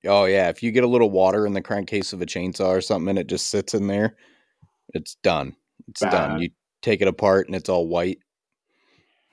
[0.05, 2.81] Oh yeah, if you get a little water in the crankcase of a chainsaw or
[2.81, 4.15] something and it just sits in there,
[4.93, 5.55] it's done.
[5.87, 6.41] It's done.
[6.41, 6.49] You
[6.81, 8.19] take it apart and it's all white.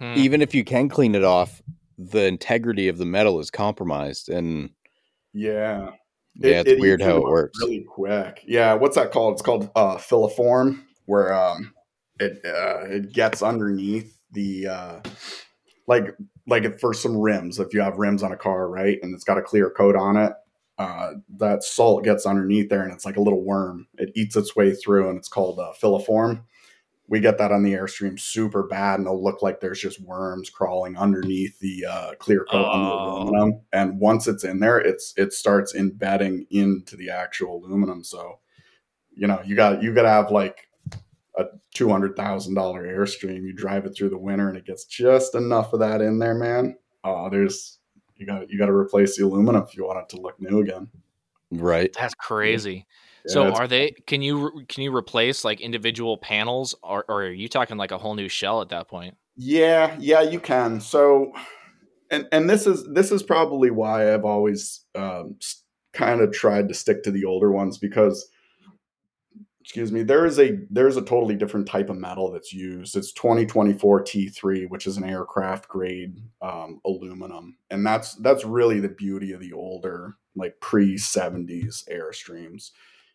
[0.01, 0.15] Hmm.
[0.17, 1.63] Even if you can clean it off,
[1.99, 4.71] the integrity of the metal is compromised and
[5.33, 5.91] yeah,
[6.39, 7.59] yeah, it's weird how it works.
[7.61, 8.43] Really quick.
[8.47, 9.35] Yeah, what's that called?
[9.35, 11.73] It's called uh, filiform, where um,
[12.21, 15.01] it uh, it gets underneath the uh,
[15.87, 17.59] like like for some rims.
[17.59, 20.17] If you have rims on a car, right, and it's got a clear coat on
[20.17, 20.33] it,
[20.79, 23.87] uh, that salt gets underneath there, and it's like a little worm.
[23.99, 26.43] It eats its way through, and it's called uh, filiform.
[27.09, 30.51] We get that on the airstream super bad, and it'll look like there's just worms
[30.51, 33.23] crawling underneath the uh, clear coat on the Oh.
[33.23, 33.61] aluminum.
[33.73, 38.03] And once it's in there, it's it starts embedding into the actual aluminum.
[38.03, 38.41] So,
[39.15, 40.69] you know, you got you got to have like
[41.39, 43.43] a two hundred thousand dollar airstream.
[43.45, 46.35] You drive it through the winter, and it gets just enough of that in there,
[46.35, 46.77] man.
[47.05, 47.79] Oh, there's
[48.17, 50.61] you got you got to replace the aluminum if you want it to look new
[50.61, 50.89] again.
[51.51, 51.95] Right.
[51.99, 52.87] That's crazy.
[53.27, 53.93] Yeah, so it's- are they?
[54.07, 57.99] Can you can you replace like individual panels, or, or are you talking like a
[57.99, 59.17] whole new shell at that point?
[59.37, 60.81] Yeah, yeah, you can.
[60.81, 61.33] So,
[62.11, 65.37] and and this is this is probably why I've always um,
[65.93, 68.29] kind of tried to stick to the older ones because,
[69.67, 72.95] excuse me, there is a there's a totally different type of metal that's used.
[72.95, 78.91] It's 2024 T3, which is an aircraft grade um, aluminum, and that's that's really the
[78.91, 82.71] beauty of the older like pre 70s airstreams.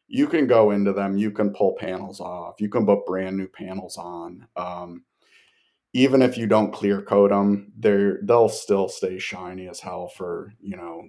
[0.09, 3.47] You can go into them, you can pull panels off, you can put brand new
[3.47, 4.45] panels on.
[4.57, 5.05] Um,
[5.93, 10.51] even if you don't clear coat them, they're they'll still stay shiny as hell for
[10.59, 11.07] you know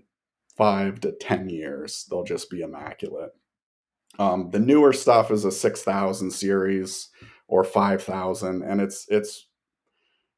[0.56, 2.06] five to ten years.
[2.08, 3.32] They'll just be immaculate.
[4.18, 7.08] Um, the newer stuff is a six thousand series
[7.48, 9.46] or five thousand, and it's it's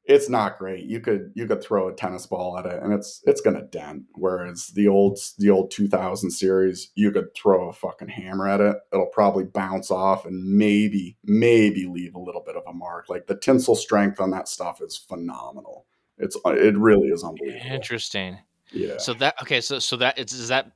[0.07, 0.85] it's not great.
[0.85, 4.03] You could you could throw a tennis ball at it, and it's it's gonna dent.
[4.13, 8.61] Whereas the old the old two thousand series, you could throw a fucking hammer at
[8.61, 8.77] it.
[8.93, 13.09] It'll probably bounce off and maybe maybe leave a little bit of a mark.
[13.09, 15.85] Like the tensile strength on that stuff is phenomenal.
[16.17, 17.65] It's it really is unbelievable.
[17.65, 18.37] Interesting.
[18.71, 18.97] Yeah.
[18.97, 20.71] So that okay, so so that it's is that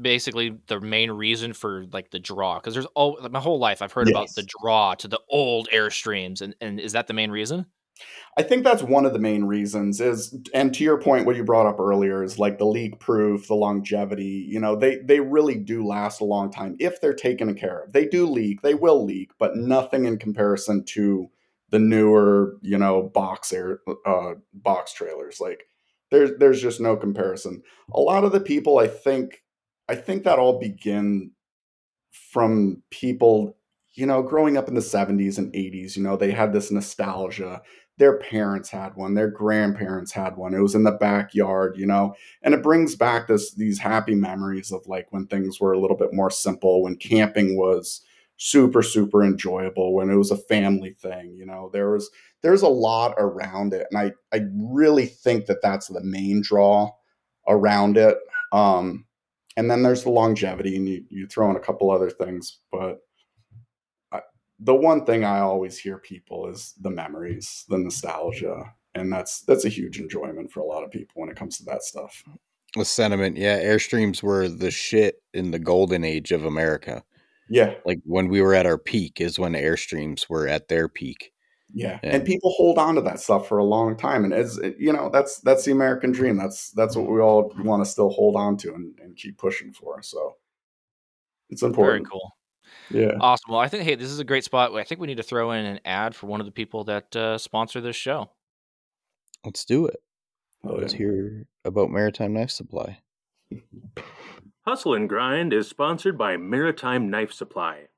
[0.00, 2.58] basically the main reason for like the draw?
[2.58, 5.68] Because there's all like, my whole life I've heard about the draw to the old
[5.72, 7.66] airstreams, and and is that the main reason?
[8.36, 11.44] I think that's one of the main reasons is and to your point what you
[11.44, 15.54] brought up earlier is like the leak proof, the longevity, you know, they they really
[15.54, 17.92] do last a long time if they're taken care of.
[17.92, 21.30] They do leak, they will leak, but nothing in comparison to
[21.70, 25.40] the newer, you know, box air uh box trailers.
[25.40, 25.68] Like
[26.10, 27.62] there's there's just no comparison.
[27.92, 29.43] A lot of the people I think
[29.88, 31.32] I think that all begin
[32.32, 33.56] from people,
[33.94, 37.62] you know, growing up in the 70s and 80s, you know, they had this nostalgia.
[37.98, 40.54] Their parents had one their grandparents had one.
[40.54, 42.14] It was in the backyard you know?
[42.42, 45.96] And it brings back this these happy memories of like when things were a little
[45.96, 48.00] bit more simple when camping was
[48.36, 51.70] super super enjoyable when it was a family thing you know?
[51.72, 52.10] There was
[52.42, 56.90] there's a lot around it and i i really think that that's the main draw
[57.48, 58.18] around it.
[58.52, 59.06] Um
[59.56, 63.00] and then there's the longevity and you you throw in a couple other things but
[64.60, 69.64] the one thing I always hear people is the memories, the nostalgia, and that's that's
[69.64, 72.22] a huge enjoyment for a lot of people when it comes to that stuff.
[72.74, 77.04] The sentiment, yeah, airstreams were the shit in the golden age of America.
[77.48, 81.32] Yeah, Like when we were at our peak is when airstreams were at their peak.
[81.74, 82.10] Yeah, Yeah.
[82.16, 85.10] and people hold on to that stuff for a long time, and as you know,
[85.12, 86.36] that's that's the American dream.
[86.36, 89.72] That's that's what we all want to still hold on to and, and keep pushing
[89.72, 90.00] for.
[90.02, 90.36] So
[91.50, 92.06] it's important.
[92.06, 92.32] Very cool.
[92.90, 93.50] Yeah, Awesome.
[93.52, 94.74] Well, I think hey, this is a great spot.
[94.74, 97.14] I think we need to throw in an ad for one of the people that
[97.16, 98.30] uh, sponsor this show.
[99.44, 99.96] Let's do it.
[100.66, 100.98] Oh, Let's yeah.
[100.98, 102.98] hear about Maritime Knife Supply.
[104.66, 107.88] Hustle and Grind is sponsored by Maritime Knife Supply.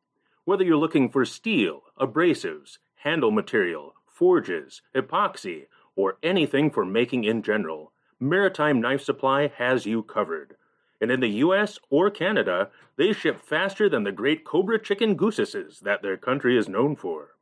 [0.45, 7.41] Whether you're looking for steel, abrasives, handle material, forges, epoxy, or anything for making in
[7.41, 10.57] general, Maritime Knife Supply has you covered.
[11.01, 15.79] And in the US or Canada, they ship faster than the great Cobra chicken goosesses
[15.81, 17.37] that their country is known for.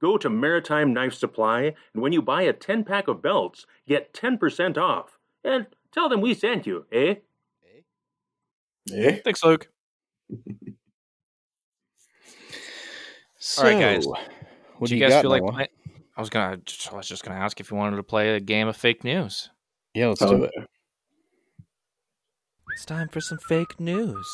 [0.00, 4.14] Go to Maritime Knife Supply, and when you buy a 10 pack of belts, get
[4.14, 5.18] 10% off.
[5.42, 7.16] And tell them we sent you, eh?
[8.94, 9.18] Eh?
[9.24, 9.68] Thanks, Luke.
[13.38, 14.06] So, All right, guys.
[14.78, 15.52] What do you you guys got, feel like Noah?
[15.52, 15.68] play-
[16.16, 16.58] I was gonna
[16.90, 19.50] I was just gonna ask if you wanted to play a game of fake news.
[19.94, 20.52] Yeah, let's Oh, do it.
[22.72, 24.26] It's time for some fake news.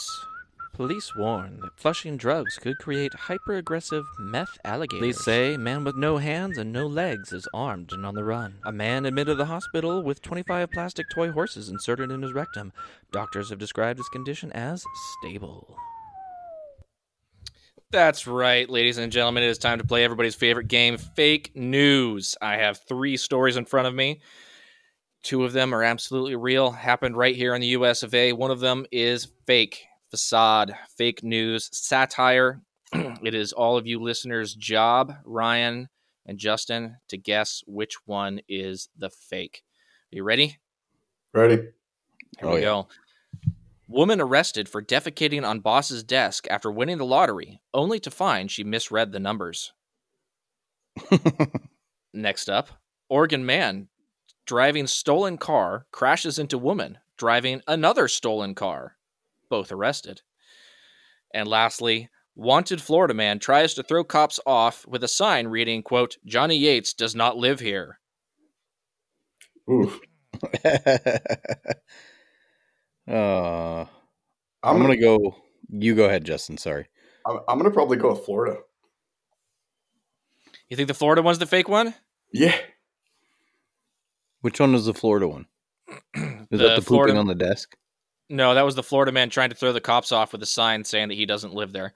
[0.74, 4.98] Police warn that flushing drugs could create hyper-aggressive meth alligators.
[4.98, 8.58] Police say man with no hands and no legs is armed and on the run.
[8.64, 12.72] A man admitted to the hospital with 25 plastic toy horses inserted in his rectum.
[13.12, 14.82] Doctors have described his condition as
[15.20, 15.76] stable.
[17.94, 19.44] That's right, ladies and gentlemen.
[19.44, 22.34] It is time to play everybody's favorite game, Fake News.
[22.42, 24.20] I have three stories in front of me.
[25.22, 28.32] Two of them are absolutely real, happened right here in the US of A.
[28.32, 32.62] One of them is fake, facade, fake news, satire.
[32.92, 35.88] it is all of you listeners' job, Ryan
[36.26, 39.62] and Justin, to guess which one is the fake.
[40.12, 40.58] Are you ready?
[41.32, 41.58] Ready?
[42.40, 42.64] Here Oh, we yeah.
[42.64, 42.88] go.
[43.94, 48.64] Woman arrested for defecating on boss's desk after winning the lottery, only to find she
[48.64, 49.72] misread the numbers.
[52.12, 52.70] Next up,
[53.08, 53.86] Oregon man
[54.46, 58.96] driving stolen car crashes into woman driving another stolen car.
[59.48, 60.22] Both arrested.
[61.32, 66.16] And lastly, wanted Florida man tries to throw cops off with a sign reading, quote,
[66.26, 68.00] Johnny Yates does not live here.
[69.70, 70.00] Oof.
[73.08, 73.12] uh,
[73.82, 73.86] I'm,
[74.62, 75.36] I'm, gonna gonna, go.
[75.70, 76.56] You go ahead, Justin.
[76.58, 76.86] Sorry.
[77.26, 78.58] I'm, I'm gonna probably go with Florida.
[80.68, 81.94] You think the Florida one's the fake one?
[82.32, 82.54] Yeah.
[84.40, 85.46] Which one was the Florida one?
[86.16, 87.76] Is The that the Florida- pooping on the desk?
[88.30, 90.84] No, that was the Florida man trying to throw the cops off with a sign
[90.84, 91.92] saying that he doesn't live there.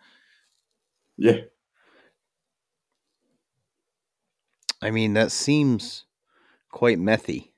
[1.16, 1.38] Yeah.
[4.82, 6.04] I mean, that seems
[6.70, 7.48] quite methy.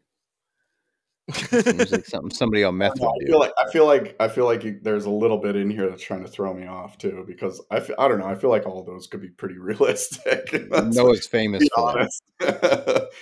[1.33, 4.29] Seems like something somebody on meth No, would I feel like I feel like I
[4.29, 6.99] feel like you- there's a little bit in here that's trying to throw me off
[6.99, 10.53] too because I I don't know I feel like all those could be pretty realistic.
[10.71, 12.07] Noah's famous for
[12.40, 13.09] that.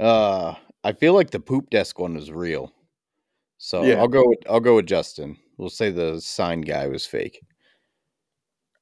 [0.00, 2.72] Uh, I feel like the poop desk one is real.
[3.58, 3.94] So Yeah.
[4.00, 5.36] I'll go with I'll go with Justin.
[5.56, 7.40] We'll say the sign guy was fake.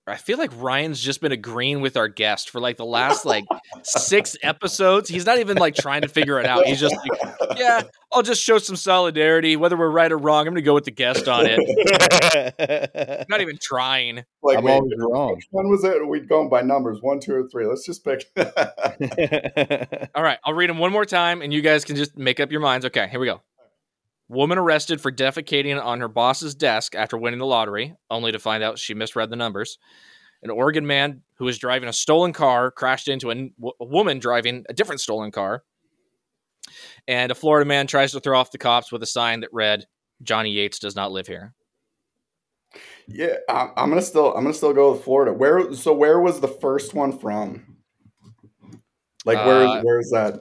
[0.08, 3.44] I feel like Ryan's just been agreeing with our guest for like the last like
[3.82, 5.08] six episodes.
[5.08, 6.64] He's not even like trying to figure it out.
[6.64, 9.56] He's just like, yeah, I'll just show some solidarity.
[9.56, 13.26] Whether we're right or wrong, I'm going to go with the guest on it.
[13.28, 14.24] Not even trying.
[14.44, 15.34] like I'm wait, always wrong.
[15.34, 16.06] which one was it?
[16.06, 17.66] We'd going by numbers one, two, or three.
[17.66, 18.24] Let's just pick.
[20.14, 22.52] All right, I'll read them one more time and you guys can just make up
[22.52, 22.86] your minds.
[22.86, 23.40] Okay, here we go.
[24.28, 28.62] Woman arrested for defecating on her boss's desk after winning the lottery, only to find
[28.62, 29.78] out she misread the numbers.
[30.42, 33.48] An Oregon man who was driving a stolen car crashed into a,
[33.80, 35.62] woman driving a different stolen car.
[37.06, 39.86] And a Florida man tries to throw off the cops with a sign that read,
[40.22, 41.54] Johnny Yates does not live here.
[43.06, 45.32] yeah, I'm, I'm gonna still I'm gonna still go with Florida.
[45.32, 47.76] Where so where was the first one from?
[49.24, 50.40] Like where Uh, where's that?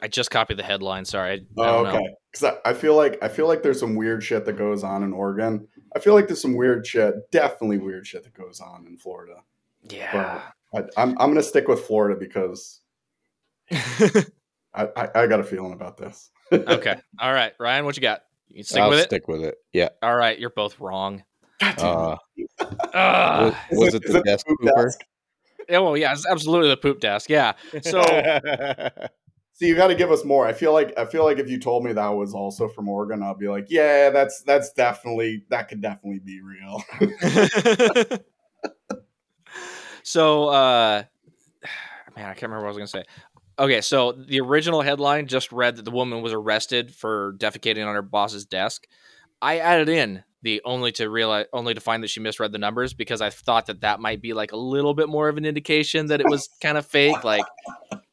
[0.00, 1.04] I just copied the headline.
[1.04, 1.46] Sorry.
[1.58, 2.14] I, I Oh, don't know.
[2.34, 2.50] Okay.
[2.50, 5.02] Because I, I feel like I feel like there's some weird shit that goes on
[5.02, 5.66] in Oregon.
[5.94, 9.42] I feel like there's some weird shit, definitely weird shit that goes on in Florida.
[9.88, 10.42] Yeah.
[10.74, 12.80] I, I'm I'm gonna stick with Florida because
[13.70, 14.24] I,
[14.74, 16.30] I, I got a feeling about this.
[16.52, 16.96] okay.
[17.20, 17.52] All right.
[17.60, 18.22] Ryan, what you got?
[18.48, 19.04] You stick I'll with it?
[19.04, 19.56] stick with it.
[19.72, 19.90] Yeah.
[20.02, 20.38] All right.
[20.38, 21.22] You're both wrong.
[21.60, 22.50] God Uh, it.
[22.60, 23.54] was, Ugh.
[23.70, 24.84] Is was it, is the desk poop pooper?
[24.84, 25.00] desk?
[25.68, 27.30] Yeah, well, yeah, it's absolutely the poop desk.
[27.30, 27.54] Yeah.
[27.82, 28.02] So
[29.56, 30.46] See, you got to give us more.
[30.46, 33.22] I feel like I feel like if you told me that was also from Oregon,
[33.22, 36.82] I'll be like, yeah, that's that's definitely that could definitely be real.
[40.02, 41.04] so uh
[42.16, 43.04] man, I can't remember what I was gonna say.
[43.56, 47.94] Okay, so the original headline just read that the woman was arrested for defecating on
[47.94, 48.88] her boss's desk.
[49.40, 52.92] I added in the only to realize only to find that she misread the numbers
[52.92, 56.06] because I thought that that might be like a little bit more of an indication
[56.08, 57.22] that it was kind of fake.
[57.24, 57.44] Like,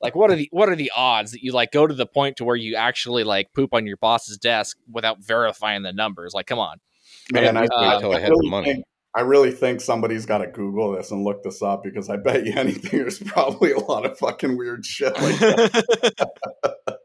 [0.01, 2.37] like what are the what are the odds that you like go to the point
[2.37, 6.33] to where you actually like poop on your boss's desk without verifying the numbers?
[6.33, 6.77] Like, come on.
[7.31, 8.73] Man, I, Wait Uh, I had really the money.
[8.73, 12.15] think- I really think somebody's got to Google this and look this up because I
[12.15, 16.99] bet you anything there's probably a lot of fucking weird shit like that.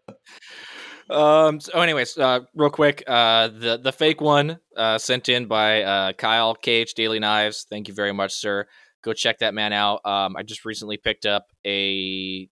[1.11, 1.61] um.
[1.61, 6.13] So, anyways, uh, real quick, uh, the the fake one, uh, sent in by uh
[6.13, 7.67] Kyle KH Daily Knives.
[7.69, 8.67] Thank you very much, sir.
[9.03, 10.01] Go check that man out.
[10.05, 12.49] Um, I just recently picked up a,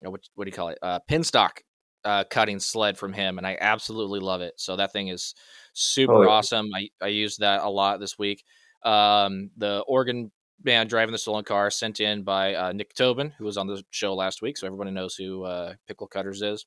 [0.00, 0.78] you know, what what do you call it?
[0.82, 1.62] Uh, pin stock.
[2.04, 4.54] uh, cutting sled from him, and I absolutely love it.
[4.56, 5.34] So that thing is
[5.74, 6.68] super Oh, awesome.
[6.74, 8.44] I I used that a lot this week.
[8.84, 10.30] Um, the Oregon
[10.60, 13.82] band driving the stolen car sent in by uh, Nick Tobin, who was on the
[13.90, 16.66] show last week, so everybody knows who uh, Pickle Cutters is.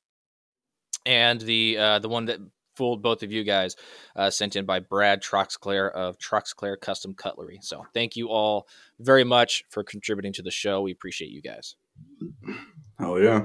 [1.06, 2.38] And the uh, the one that
[2.76, 3.76] fooled both of you guys
[4.16, 7.58] uh, sent in by Brad Troxclair of Troxclair Custom Cutlery.
[7.62, 8.66] So thank you all
[9.00, 10.80] very much for contributing to the show.
[10.82, 11.76] We appreciate you guys.
[12.98, 13.44] Hell yeah.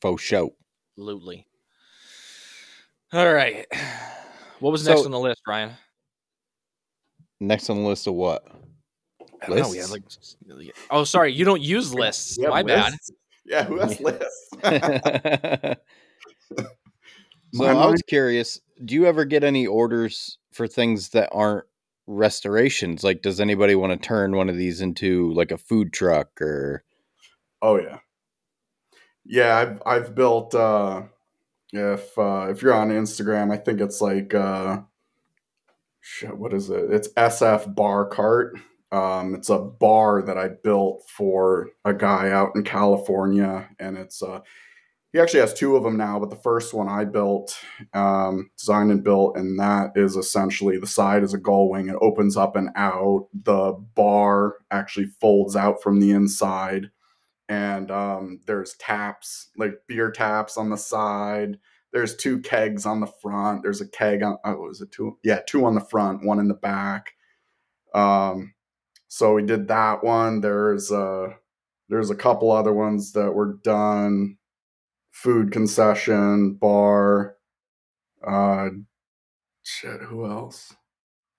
[0.00, 0.54] Faux show.
[0.96, 1.46] Absolutely.
[3.12, 3.66] All right.
[4.60, 5.72] What was next So- on the list, Ryan?
[7.40, 8.46] Next on the list of what?
[9.42, 10.04] I don't know, we had like
[10.90, 12.38] Oh, sorry, you don't use lists.
[12.38, 12.94] Yeah, My bad.
[13.44, 14.50] Yeah, who has lists?
[17.54, 21.64] so I was curious, do you ever get any orders for things that aren't
[22.06, 23.02] restorations?
[23.02, 26.84] Like does anybody want to turn one of these into like a food truck or
[27.62, 28.00] Oh yeah,
[29.24, 29.56] yeah.
[29.56, 30.54] I've I've built.
[30.54, 31.02] uh
[31.72, 34.82] If uh if you're on Instagram, I think it's like uh.
[36.34, 36.90] What is it?
[36.90, 38.56] It's SF Bar Cart.
[38.90, 44.22] Um, it's a bar that I built for a guy out in California, and it's
[44.22, 44.40] uh
[45.12, 47.56] he actually has two of them now, but the first one I built,
[47.94, 51.88] um, designed and built, and that is essentially the side is a gull wing.
[51.88, 53.28] It opens up and out.
[53.44, 56.90] The bar actually folds out from the inside
[57.52, 61.58] and um, there's taps like beer taps on the side.
[61.92, 63.62] There's two kegs on the front.
[63.62, 64.90] There's a keg on oh was it?
[64.90, 67.12] Two yeah two on the front one in the back.
[67.94, 68.54] Um
[69.08, 70.40] so we did that one.
[70.40, 71.34] There's uh
[71.90, 74.38] there's a couple other ones that were done.
[75.10, 77.36] Food concession bar
[78.26, 78.70] uh
[79.62, 80.74] shit who else?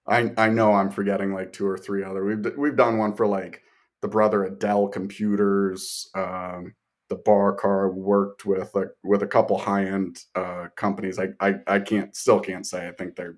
[0.05, 2.23] I i know i'm forgetting like two or three other.
[2.23, 3.63] We've we've done one for like
[4.03, 6.75] the brother at Dell Computers, um,
[7.07, 11.17] the bar car worked with a, with a couple high end uh, companies.
[11.17, 12.87] I, I I can't still can't say.
[12.87, 13.37] I think they're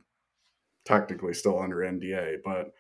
[0.83, 2.73] technically still under NDA, but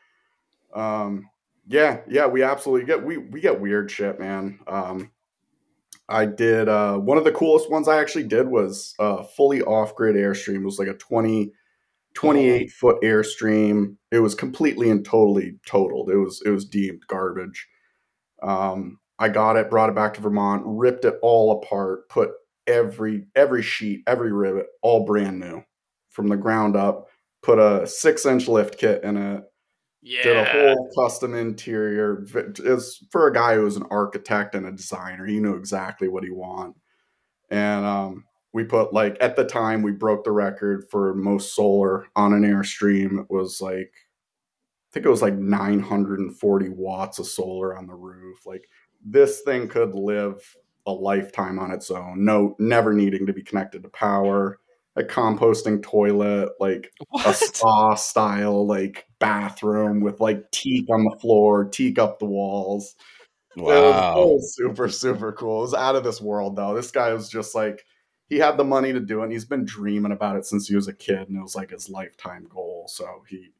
[0.77, 1.29] um,
[1.67, 4.59] yeah, yeah, we absolutely get we we get weird shit, man.
[4.67, 5.11] Um,
[6.09, 9.95] I did uh, one of the coolest ones I actually did was uh, fully off
[9.95, 10.61] grid airstream.
[10.61, 11.51] It was like a 20,
[12.15, 13.97] 28 foot airstream.
[14.11, 16.09] It was completely and totally totaled.
[16.09, 17.67] It was it was deemed garbage.
[18.45, 22.31] Um, I got it, brought it back to Vermont, ripped it all apart, put
[22.67, 25.63] every every sheet, every rivet, all brand new
[26.09, 27.07] from the ground up.
[27.41, 29.43] Put a six inch lift kit in it.
[30.01, 30.23] Yeah.
[30.23, 32.25] Did a whole custom interior.
[32.59, 35.25] Is for a guy who was an architect and a designer.
[35.25, 36.75] He knew exactly what he want.
[37.49, 42.07] And um, we put like at the time we broke the record for most solar
[42.15, 43.19] on an airstream.
[43.19, 43.91] It was like
[44.95, 48.45] think it was like 940 watts of solar on the roof.
[48.45, 48.69] Like
[49.03, 50.41] this thing could live
[50.85, 52.23] a lifetime on its own.
[52.23, 54.61] No, never needing to be connected to power.
[54.95, 57.35] A composting toilet, like a What?
[57.35, 62.95] spa style like bathroom with like teak on the floor, teak up the walls.
[63.57, 64.15] It was, it wow.
[64.15, 65.59] was super, super cool.
[65.59, 66.73] It was out of this world though.
[66.73, 67.83] This guy was just like
[68.29, 70.75] he had the money to do it and he's been dreaming about it since he
[70.75, 72.85] was a kid and it was like his lifetime goal.
[72.87, 73.51] So he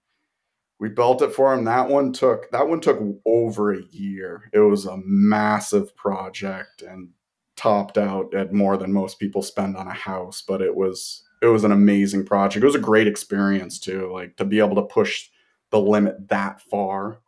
[0.80, 1.66] we built it for him.
[1.66, 4.50] That one took that one took over a year.
[4.54, 7.10] It was a massive project and
[7.56, 11.48] topped out at more than most people spend on a house, but it was it
[11.48, 12.64] was an amazing project.
[12.64, 15.30] It was a great experience too, like to be able to push
[15.72, 17.20] the limit that far.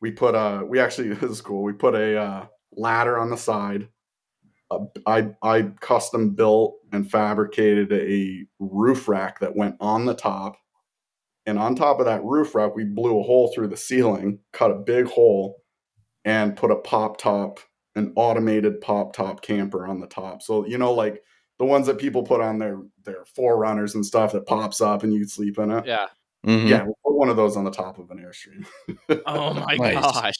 [0.00, 1.62] We put a we actually this is cool.
[1.62, 3.88] We put a uh, ladder on the side.
[5.06, 10.56] I I custom built and fabricated a roof rack that went on the top.
[11.46, 14.70] And on top of that roof rack, we blew a hole through the ceiling, cut
[14.72, 15.62] a big hole,
[16.24, 17.60] and put a pop top,
[17.94, 20.42] an automated pop top camper on the top.
[20.42, 21.22] So you know, like
[21.58, 25.14] the ones that people put on their their 4Runners and stuff that pops up and
[25.14, 25.86] you sleep in it.
[25.86, 26.06] Yeah.
[26.44, 26.68] Mhm.
[26.68, 28.66] Yeah, we put one of those on the top of an airstream.
[29.26, 29.94] Oh my Nice.
[29.94, 30.34] gosh.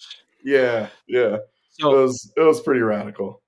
[0.45, 1.37] yeah, yeah.
[1.79, 3.43] It was it was pretty radical.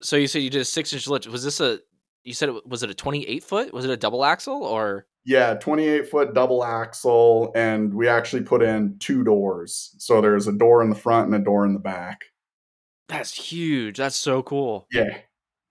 [0.00, 1.26] so you said you did a six inch lift.
[1.28, 1.80] Was this a?
[2.24, 3.72] You said it was it a twenty eight foot?
[3.74, 5.06] Was it a double axle or?
[5.26, 9.94] Yeah, 28 foot double axle, and we actually put in two doors.
[9.98, 12.20] So there's a door in the front and a door in the back.
[13.08, 13.96] That's huge.
[13.96, 14.86] That's so cool.
[14.92, 15.18] Yeah.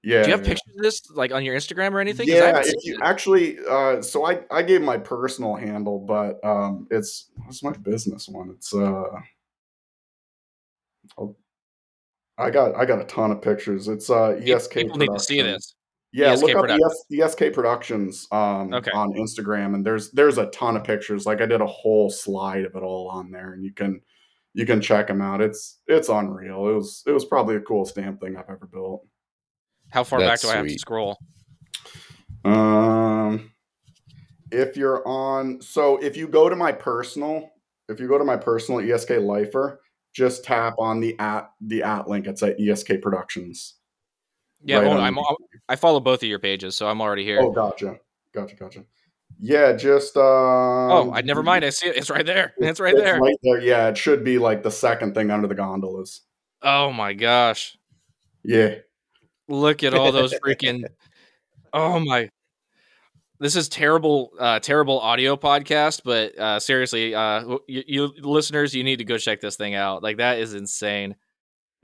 [0.03, 0.23] Yeah.
[0.23, 0.53] Do you have yeah.
[0.53, 2.27] pictures of this like on your Instagram or anything?
[2.27, 7.31] Yeah, if you actually, uh, so I I gave my personal handle, but um, it's
[7.45, 8.49] what's my business one?
[8.49, 9.03] It's uh,
[11.17, 11.35] oh,
[12.37, 13.87] I got I got a ton of pictures.
[13.87, 14.73] It's uh ESK.
[14.73, 15.73] People need to see this.
[16.13, 17.05] Yeah, ESK look up Productions.
[17.11, 18.91] ES, ESK Productions um, Okay.
[18.91, 21.25] on Instagram, and there's there's a ton of pictures.
[21.25, 23.99] Like I did a whole slide of it all on there, and you can
[24.53, 25.41] you can check them out.
[25.41, 26.67] It's it's unreal.
[26.69, 29.05] It was it was probably the coolest damn thing I've ever built.
[29.89, 31.17] How far back That's do I have to scroll?
[32.45, 33.51] Um,
[34.51, 37.49] if you're on, so if you go to my personal,
[37.89, 39.81] if you go to my personal ESK Lifer,
[40.13, 42.27] just tap on the at the at link.
[42.27, 43.75] It's at ESK Productions.
[44.63, 45.03] Yeah, Right well, on.
[45.03, 45.17] I'm
[45.69, 47.39] I follow both of your pages, so I'm already here.
[47.41, 47.99] Oh, gotcha,
[48.33, 48.83] gotcha, gotcha.
[49.39, 50.23] Yeah, just um.
[50.23, 51.65] oh, I never mind.
[51.65, 51.97] I see it.
[51.97, 52.53] It's right there.
[52.57, 53.19] It's right there.
[53.19, 53.59] right there.
[53.59, 56.21] Yeah, it should be like the second thing under the gondolas.
[56.61, 57.77] Oh my gosh.
[58.43, 58.75] Yeah.
[59.47, 60.85] Look at all those freaking
[61.73, 62.29] Oh my
[63.39, 68.83] this is terrible uh terrible audio podcast but uh seriously uh you, you listeners you
[68.83, 71.15] need to go check this thing out like that is insane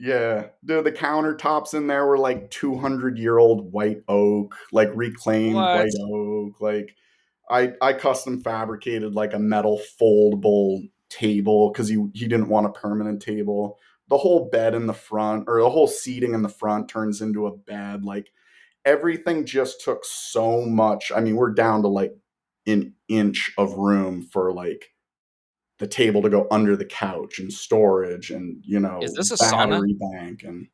[0.02, 5.56] Yeah, dude, the countertops in there were like 200 year old white oak, like reclaimed
[5.56, 5.76] What?
[5.78, 6.58] white oak.
[6.60, 6.96] Like,
[7.50, 12.70] I I custom fabricated like a metal foldable table because he he didn't want a
[12.70, 13.78] permanent table.
[14.08, 17.46] The whole bed in the front or the whole seating in the front turns into
[17.46, 18.02] a bed.
[18.02, 18.32] Like
[18.86, 21.12] everything just took so much.
[21.14, 22.16] I mean, we're down to like
[22.66, 24.92] an inch of room for like
[25.80, 29.36] the table to go under the couch and storage and you know Is this a
[29.36, 29.70] sauna?
[29.70, 30.68] battery bank and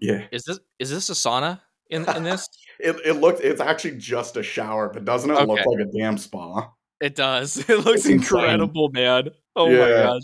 [0.00, 0.26] yeah.
[0.32, 2.46] Is this is this a sauna in in this?
[2.82, 6.16] It, it looks it's actually just a shower but doesn't it look like a damn
[6.18, 6.72] spa?
[7.00, 7.58] It does.
[7.68, 8.20] It looks It's insane.
[8.20, 9.28] incredible man.
[9.54, 10.22] Oh my gosh.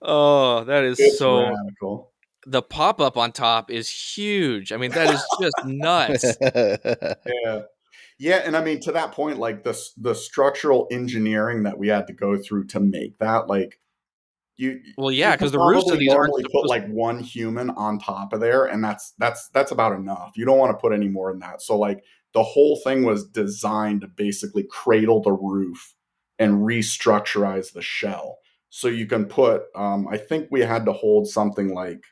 [0.00, 2.12] Oh that is it's so radical.
[2.46, 4.72] The pop-up on top is huge.
[4.72, 6.24] I mean that is just nuts.
[6.40, 7.62] Yeah
[8.22, 12.06] yeah and i mean to that point like the the structural engineering that we had
[12.06, 13.80] to go through to make that like
[14.56, 17.98] you well yeah because the roofs of these aren't normally put like one human on
[17.98, 20.32] top of there and that's that's that's about enough.
[20.36, 21.62] You don't want to put any more than that.
[21.62, 25.94] So like the whole thing was designed to basically cradle the roof
[26.38, 28.38] and restructurize the shell.
[28.70, 32.04] So you can put um, i think we had to hold something like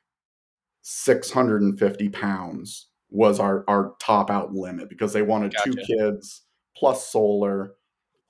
[0.82, 6.42] 650 pounds was our our top out limit because they wanted two kids
[6.76, 7.74] plus solar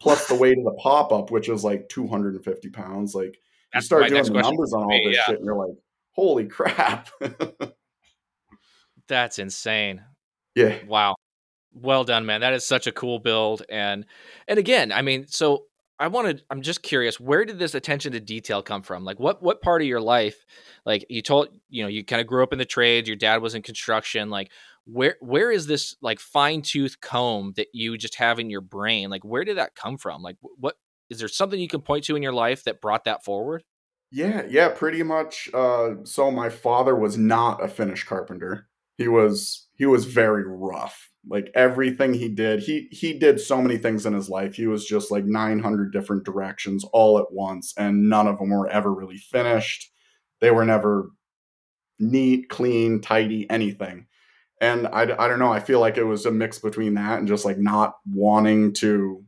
[0.00, 3.38] plus the weight of the pop-up which is like 250 pounds like
[3.74, 5.24] you start doing the numbers on all me, this yeah.
[5.26, 5.76] shit and you're like
[6.12, 7.08] holy crap
[9.08, 10.02] that's insane
[10.54, 11.14] yeah Wow.
[11.72, 12.40] Well done, man.
[12.40, 13.62] That is such a cool build.
[13.68, 14.04] And
[14.48, 15.66] and again, I mean, so
[16.00, 19.04] I wanted I'm just curious, where did this attention to detail come from?
[19.04, 20.46] Like what what part of your life,
[20.86, 23.42] like you told, you know, you kind of grew up in the trades, your dad
[23.42, 24.50] was in construction, like
[24.86, 29.10] where where is this like fine tooth comb that you just have in your brain?
[29.10, 30.22] Like where did that come from?
[30.22, 30.76] Like what
[31.10, 33.62] is there something you can point to in your life that brought that forward?
[34.10, 35.50] Yeah, yeah, pretty much.
[35.52, 38.68] Uh, so my father was not a finished carpenter.
[38.96, 41.09] He was he was very rough.
[41.28, 44.54] Like everything he did, he he did so many things in his life.
[44.54, 48.68] He was just like 900 different directions all at once, and none of them were
[48.68, 49.92] ever really finished.
[50.40, 51.10] They were never
[51.98, 54.06] neat, clean, tidy, anything.
[54.62, 55.52] And I, I don't know.
[55.52, 59.24] I feel like it was a mix between that and just like not wanting to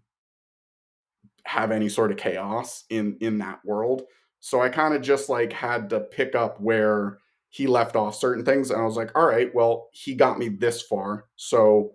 [1.44, 4.02] have any sort of chaos in in that world.
[4.40, 7.18] So I kind of just like had to pick up where
[7.52, 10.48] he left off certain things and I was like, "All right, well, he got me
[10.48, 11.92] this far, so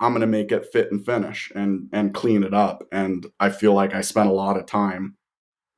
[0.00, 3.50] I'm going to make it fit and finish and and clean it up." And I
[3.50, 5.16] feel like I spent a lot of time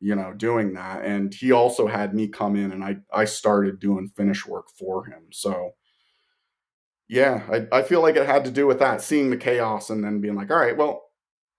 [0.01, 3.81] you know doing that and he also had me come in and I I started
[3.81, 5.29] doing finish work for him.
[5.33, 5.73] So
[7.09, 10.03] yeah, I, I feel like it had to do with that, seeing the chaos and
[10.03, 11.03] then being like, all right, well,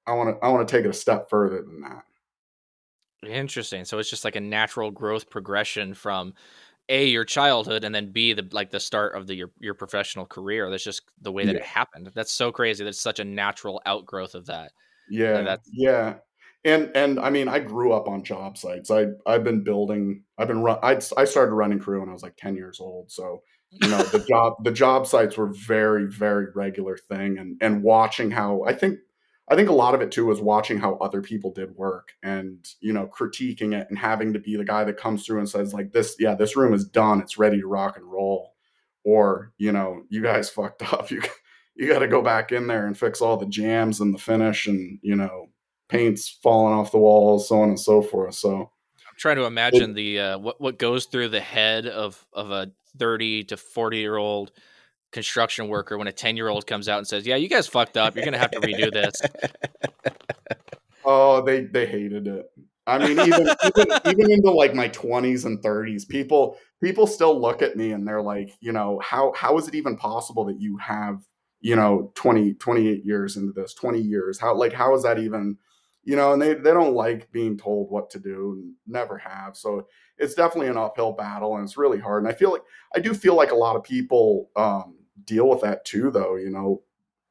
[0.08, 2.04] I want to I want to take it a step further than that.
[3.30, 3.86] Interesting.
[3.86, 6.34] So it's just like a natural growth progression from
[6.90, 10.26] a your childhood and then b the like the start of the your your professional
[10.26, 10.70] career.
[10.70, 11.62] That's just the way that Yeah.
[11.62, 12.12] it happened.
[12.14, 12.84] That's so crazy.
[12.84, 14.72] That's such a natural outgrowth of that.
[15.10, 16.16] Yeah, that's- yeah,
[16.66, 18.90] and and I mean, I grew up on job sites.
[18.92, 20.24] I I've been building.
[20.38, 20.80] I've been run.
[20.84, 23.12] I I started running crew when I was like ten years old.
[23.12, 27.84] So you know the job the job sites were very very regular thing, and and
[27.84, 29.00] watching how I think
[29.50, 32.66] I think a lot of it too was watching how other people did work and
[32.80, 35.74] you know critiquing it and having to be the guy that comes through and says
[35.74, 37.22] like this yeah this room is done.
[37.22, 38.54] It's ready to rock and roll.
[39.04, 41.12] Or you know you guys fucked up.
[41.12, 41.22] You
[41.76, 44.68] you got to go back in there and fix all the jams and the finish
[44.68, 45.50] and you know
[45.90, 48.36] paint's falling off the walls so on and so forth.
[48.36, 48.72] So
[49.14, 52.72] I'm trying to imagine the uh, what what goes through the head of of a
[52.98, 54.52] 30 to 40 year old
[55.14, 57.96] construction worker when a 10 year old comes out and says, "Yeah, you guys fucked
[57.96, 58.16] up.
[58.16, 59.22] You're gonna have to redo this."
[61.06, 62.52] oh they they hated it.
[62.86, 63.48] I mean even
[63.78, 68.06] even, even into like my 20s and 30s people people still look at me and
[68.06, 71.24] they're like you know how how is it even possible that you have
[71.62, 74.40] you know 20 28 years into this 20 years?
[74.40, 75.58] How like how is that even
[76.04, 76.34] you know?
[76.34, 79.56] And they they don't like being told what to do and never have.
[79.56, 79.88] So
[80.18, 82.24] it's definitely an uphill battle and it's really hard.
[82.24, 82.64] And i feel like
[82.96, 84.96] i do feel like a lot of people um
[85.26, 86.82] deal with that too though you know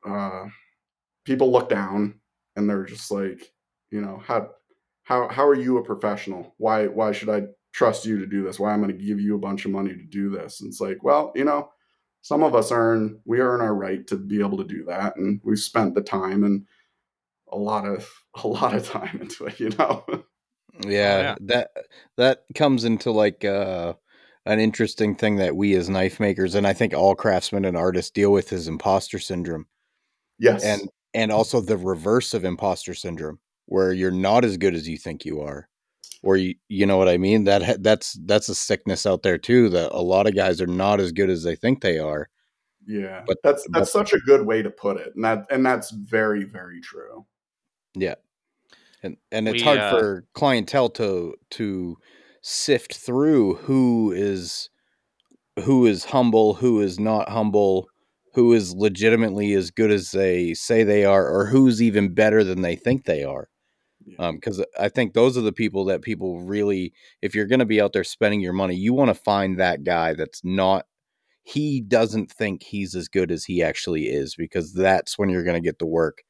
[0.06, 0.44] uh
[1.24, 2.14] people look down
[2.56, 3.52] and they're just like,
[3.90, 4.50] you know, how
[5.04, 6.54] how how are you a professional?
[6.58, 8.58] Why why should I trust you to do this?
[8.58, 10.60] Why I'm going to give you a bunch of money to do this?
[10.60, 11.70] And it's like, well, you know,
[12.22, 15.40] some of us earn we earn our right to be able to do that, and
[15.44, 16.66] we've spent the time and
[17.50, 18.08] a lot of
[18.42, 20.04] a lot of time into it, you know.
[20.86, 21.70] Yeah, yeah, that
[22.16, 23.92] that comes into like uh
[24.46, 28.10] an interesting thing that we as knife makers and I think all craftsmen and artists
[28.10, 29.66] deal with is imposter syndrome.
[30.38, 30.64] Yes.
[30.64, 34.98] And and also the reverse of imposter syndrome where you're not as good as you
[34.98, 35.68] think you are.
[36.24, 37.44] Or you you know what I mean?
[37.44, 41.00] That that's that's a sickness out there too that a lot of guys are not
[41.00, 42.28] as good as they think they are.
[42.86, 43.22] Yeah.
[43.26, 45.12] But that's that's but, such a good way to put it.
[45.14, 47.26] And that and that's very very true.
[47.94, 48.14] Yeah.
[49.02, 51.96] And and it's we, hard uh, for clientele to to
[52.42, 54.68] sift through who is
[55.64, 57.88] who is humble, who is not humble,
[58.34, 62.62] who is legitimately as good as they say they are, or who's even better than
[62.62, 63.48] they think they are.
[64.18, 67.66] Because um, I think those are the people that people really, if you're going to
[67.66, 70.86] be out there spending your money, you want to find that guy that's not,
[71.44, 75.60] he doesn't think he's as good as he actually is, because that's when you're going
[75.62, 76.22] to get the work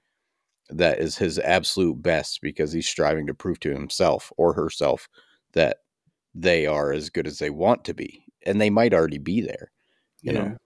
[0.69, 5.09] that is his absolute best because he's striving to prove to himself or herself
[5.53, 5.79] that
[6.35, 9.71] they are as good as they want to be and they might already be there
[10.23, 10.39] you yeah.
[10.39, 10.57] know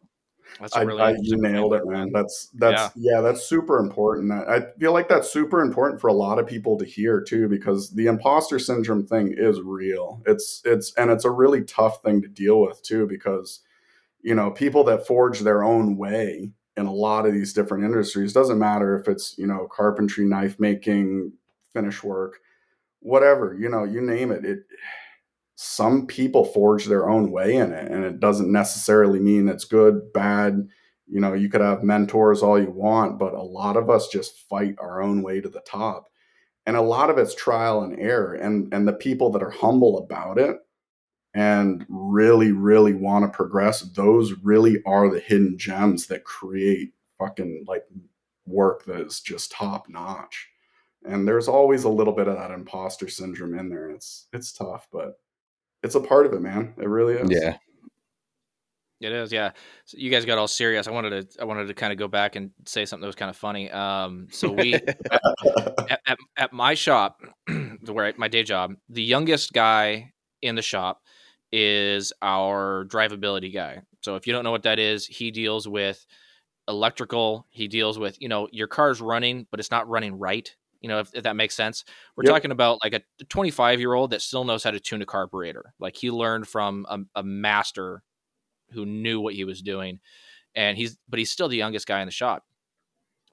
[0.60, 3.14] that's really I, I, you nailed it man that's that's yeah.
[3.14, 3.20] yeah.
[3.20, 6.84] that's super important i feel like that's super important for a lot of people to
[6.84, 11.62] hear too because the imposter syndrome thing is real it's it's and it's a really
[11.62, 13.60] tough thing to deal with too because
[14.22, 18.32] you know people that forge their own way in a lot of these different industries
[18.32, 21.32] doesn't matter if it's you know carpentry knife making
[21.72, 22.38] finish work
[23.00, 24.60] whatever you know you name it it
[25.56, 30.12] some people forge their own way in it and it doesn't necessarily mean it's good
[30.12, 30.68] bad
[31.08, 34.48] you know you could have mentors all you want but a lot of us just
[34.48, 36.08] fight our own way to the top
[36.66, 39.98] and a lot of it's trial and error and and the people that are humble
[39.98, 40.58] about it
[41.36, 47.66] and really, really want to progress, those really are the hidden gems that create fucking
[47.68, 47.84] like
[48.46, 50.48] work that is just top notch.
[51.06, 53.90] And there's always a little bit of that imposter syndrome in there.
[53.90, 55.20] It's it's tough, but
[55.86, 56.74] it's a part of it, man.
[56.76, 57.30] It really is.
[57.30, 57.56] Yeah.
[59.00, 59.50] It is, yeah.
[59.84, 60.88] So you guys got all serious.
[60.88, 63.14] I wanted to, I wanted to kind of go back and say something that was
[63.14, 63.70] kind of funny.
[63.70, 64.74] Um, so we,
[65.10, 67.20] at, at, at, my shop,
[67.86, 70.12] where I, my day job, the youngest guy
[70.42, 71.02] in the shop
[71.52, 73.82] is our drivability guy.
[74.00, 76.04] So if you don't know what that is, he deals with
[76.66, 77.46] electrical.
[77.50, 80.54] He deals with, you know, your car's running, but it's not running right.
[80.80, 81.84] You know, if, if that makes sense.
[82.16, 82.34] We're yep.
[82.34, 85.74] talking about like a 25 year old that still knows how to tune a carburetor.
[85.78, 88.02] Like he learned from a, a master
[88.72, 90.00] who knew what he was doing.
[90.54, 92.44] And he's, but he's still the youngest guy in the shop.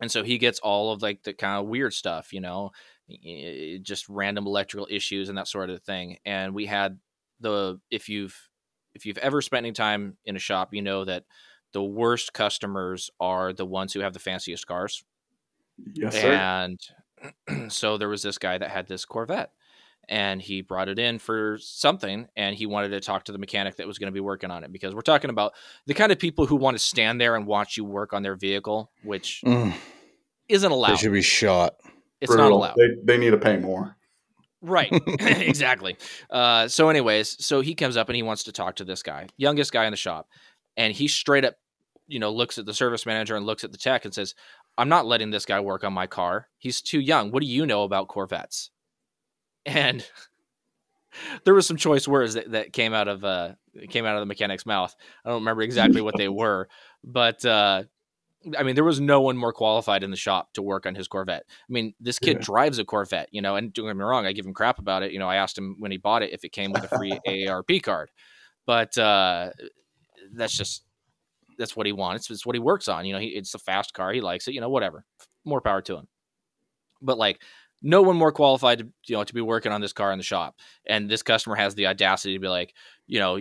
[0.01, 2.71] And so he gets all of like the kind of weird stuff, you know,
[3.81, 6.17] just random electrical issues and that sort of thing.
[6.25, 6.99] And we had
[7.39, 8.35] the if you've
[8.95, 11.23] if you've ever spent any time in a shop, you know that
[11.73, 15.03] the worst customers are the ones who have the fanciest cars.
[15.93, 16.75] Yes, sir.
[17.47, 19.51] And so there was this guy that had this Corvette
[20.09, 23.77] and he brought it in for something and he wanted to talk to the mechanic
[23.77, 25.53] that was going to be working on it because we're talking about
[25.85, 28.35] the kind of people who want to stand there and watch you work on their
[28.35, 29.73] vehicle, which mm.
[30.49, 30.91] isn't allowed.
[30.91, 31.75] They should be shot.
[32.19, 32.49] It's Brutal.
[32.49, 32.75] not allowed.
[32.77, 33.95] They, they need to pay more.
[34.61, 34.91] Right.
[35.19, 35.97] exactly.
[36.29, 39.27] Uh, so, anyways, so he comes up and he wants to talk to this guy,
[39.37, 40.27] youngest guy in the shop.
[40.75, 41.55] And he straight up,
[42.07, 44.35] you know, looks at the service manager and looks at the tech and says,
[44.77, 46.47] I'm not letting this guy work on my car.
[46.57, 47.31] He's too young.
[47.31, 48.69] What do you know about Corvettes?
[49.65, 50.05] And
[51.45, 53.53] there was some choice words that, that came out of uh
[53.89, 54.93] came out of the mechanic's mouth.
[55.23, 56.67] I don't remember exactly what they were,
[57.03, 57.83] but uh
[58.59, 61.07] I mean, there was no one more qualified in the shop to work on his
[61.07, 61.45] Corvette.
[61.47, 62.43] I mean, this kid yeah.
[62.43, 65.01] drives a Corvette, you know, and don't get me wrong, I give him crap about
[65.01, 65.13] it.
[65.13, 67.17] You know, I asked him when he bought it if it came with a free
[67.25, 68.11] AARP card,
[68.65, 69.51] but uh,
[70.33, 70.83] that's just
[71.57, 72.29] that's what he wants.
[72.29, 73.05] It's what he works on.
[73.05, 74.13] You know, he, it's a fast car.
[74.13, 74.53] He likes it.
[74.53, 75.05] You know, whatever.
[75.45, 76.07] More power to him.
[77.01, 77.41] But like,
[77.81, 80.23] no one more qualified to you know to be working on this car in the
[80.23, 80.55] shop.
[80.85, 82.73] And this customer has the audacity to be like,
[83.07, 83.39] you know,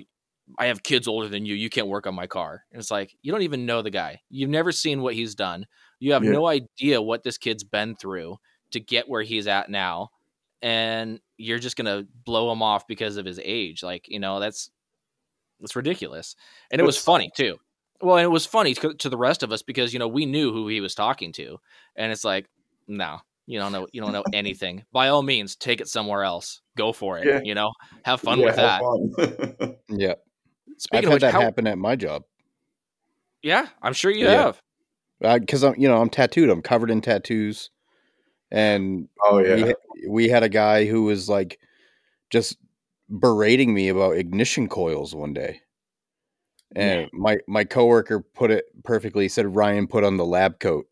[0.58, 1.54] I have kids older than you.
[1.54, 2.64] You can't work on my car.
[2.72, 4.20] And it's like, you don't even know the guy.
[4.28, 5.66] You've never seen what he's done.
[6.00, 6.32] You have yeah.
[6.32, 8.38] no idea what this kid's been through
[8.72, 10.10] to get where he's at now.
[10.60, 13.82] And you're just going to blow him off because of his age.
[13.82, 14.70] Like, you know, that's,
[15.60, 16.36] that's ridiculous.
[16.70, 17.58] And it was funny too.
[18.02, 20.52] Well, and it was funny to the rest of us because, you know, we knew
[20.52, 21.58] who he was talking to.
[21.94, 22.46] And it's like,
[22.88, 24.84] no, you don't know, you don't know anything.
[24.92, 26.62] By all means, take it somewhere else.
[26.76, 27.26] Go for it.
[27.26, 27.40] Yeah.
[27.42, 27.70] You know,
[28.04, 29.76] have fun yeah, with that.
[29.88, 30.14] yeah.
[30.78, 31.40] Speaking I've had which, that how...
[31.40, 32.24] happen at my job.
[33.42, 34.52] Yeah, I'm sure you yeah.
[35.20, 35.40] have.
[35.40, 36.48] because I'm you know I'm tattooed.
[36.48, 37.70] I'm covered in tattoos,
[38.50, 39.72] and Oh yeah.
[39.94, 41.58] we, we had a guy who was like
[42.30, 42.56] just
[43.10, 45.60] berating me about ignition coils one day.
[46.74, 49.24] And my my coworker put it perfectly.
[49.24, 50.86] He said Ryan put on the lab coat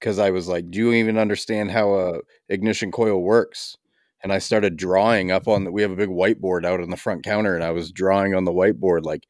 [0.00, 3.76] because I was like, "Do you even understand how a ignition coil works?"
[4.22, 5.72] And I started drawing up on.
[5.72, 8.44] We have a big whiteboard out on the front counter, and I was drawing on
[8.44, 9.26] the whiteboard like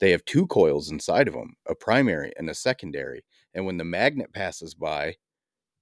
[0.00, 3.24] they have two coils inside of them, a primary and a secondary.
[3.54, 5.16] And when the magnet passes by,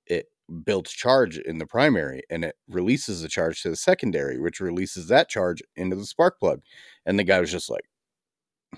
[0.07, 0.27] it
[0.65, 5.09] builds charge in the primary and it releases the charge to the secondary, which releases
[5.09, 6.63] that charge into the spark plug.
[7.05, 7.85] And the guy was just like,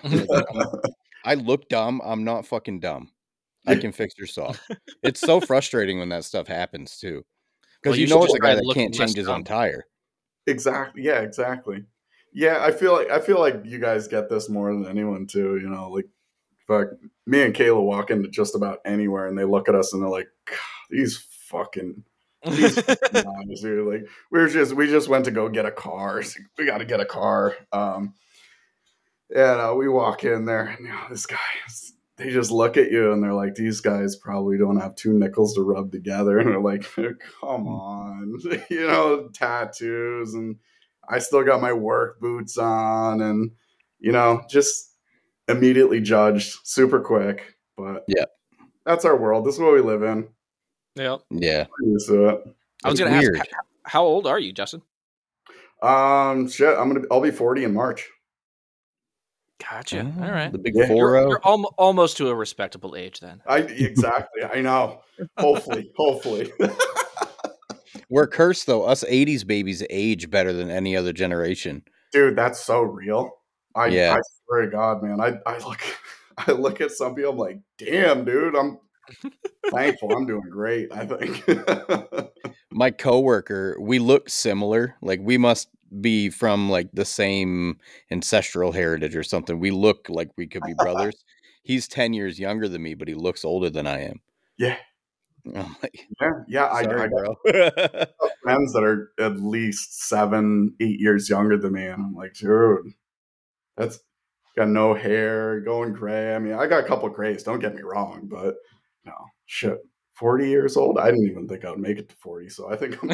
[1.24, 2.00] I look dumb.
[2.04, 3.10] I'm not fucking dumb.
[3.66, 4.52] I can fix your saw.
[5.02, 7.24] It's so frustrating when that stuff happens too.
[7.82, 9.86] Because Well, you, you know it's a guy that can't change his own tire.
[10.46, 11.02] Exactly.
[11.02, 11.84] Yeah, exactly.
[12.32, 15.58] Yeah, I feel like I feel like you guys get this more than anyone too.
[15.58, 16.06] You know, like
[16.66, 16.88] fuck
[17.26, 20.10] me and Kayla walk into just about anywhere and they look at us and they're
[20.10, 20.28] like,
[20.90, 22.02] these fucking
[22.44, 23.86] these fucking guys, dude.
[23.86, 26.22] Like we were just we just went to go get a car.
[26.58, 27.54] We got to get a car.
[27.72, 28.14] Um,
[29.34, 31.36] and uh, we walk in there and you know, this guy.
[32.16, 35.54] They just look at you and they're like, "These guys probably don't have two nickels
[35.54, 36.82] to rub together." And they're like,
[37.40, 38.34] "Come on,
[38.70, 40.56] you know, tattoos and
[41.08, 43.52] I still got my work boots on and
[44.00, 44.92] you know, just
[45.48, 47.54] immediately judged super quick.
[47.76, 48.24] But Yeah.
[48.84, 49.44] that's our world.
[49.46, 50.28] This is what we live in.
[50.96, 51.16] yeah.
[51.30, 51.66] Yeah.
[51.80, 52.44] We're used to it.
[52.84, 53.48] I was going to ask,
[53.84, 54.82] how old are you, Justin?
[55.82, 57.06] Um, shit, I'm gonna.
[57.10, 58.08] I'll be 40 in March.
[59.58, 59.98] Gotcha.
[59.98, 60.22] Oh, All mm-hmm.
[60.22, 60.52] right.
[60.52, 60.86] The big Yeah.
[60.86, 63.40] four You're, you're al- almost to a respectable age then.
[63.46, 64.42] I exactly.
[64.44, 65.00] I know.
[65.36, 66.52] Hopefully, hopefully.
[68.10, 68.84] We're cursed though.
[68.84, 71.82] Us '80s babies age better than any other generation.
[72.12, 73.30] Dude, that's so real.
[73.74, 74.14] I, Yeah.
[74.16, 75.20] I swear to God, man.
[75.20, 75.80] I, I look,
[76.38, 77.32] I look at some people.
[77.32, 78.54] I'm like, damn, dude.
[78.56, 78.78] I'm
[79.70, 80.12] thankful.
[80.16, 80.90] I'm doing great.
[80.92, 82.30] I think.
[82.70, 84.94] My coworker, we look similar.
[85.02, 85.68] Like we must
[86.00, 87.78] be from like the same
[88.10, 89.58] ancestral heritage or something.
[89.58, 91.24] We look like we could be brothers.
[91.62, 94.20] He's 10 years younger than me, but he looks older than I am.
[94.58, 94.76] yeah,
[95.56, 96.66] I'm like, yeah, yeah.
[96.66, 98.04] I, sorry, I got bro.
[98.42, 102.92] friends that are at least seven, eight years younger than me, and I'm like, dude,
[103.76, 104.00] that's
[104.56, 106.34] got no hair, going gray.
[106.34, 107.42] I mean, I got a couple grays.
[107.42, 108.56] Don't get me wrong, but
[109.04, 109.14] no
[109.46, 109.78] shit.
[110.18, 110.98] 40 years old.
[110.98, 113.10] I didn't even think I would make it to 40, so I think I'm.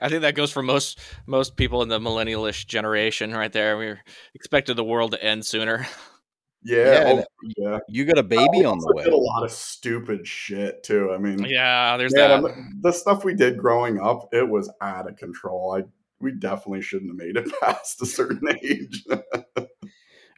[0.00, 3.78] I think that goes for most most people in the millennialish generation right there.
[3.78, 3.94] We
[4.34, 5.86] expected the world to end sooner.
[6.64, 7.24] yeah, Yeah, oh,
[7.56, 7.78] yeah.
[7.88, 9.04] you got a baby on the way.
[9.04, 11.12] Did a lot of stupid shit too.
[11.14, 12.54] I mean, yeah, there's man, that.
[12.80, 15.76] The stuff we did growing up, it was out of control.
[15.78, 15.84] I
[16.18, 19.04] we definitely shouldn't have made it past a certain age.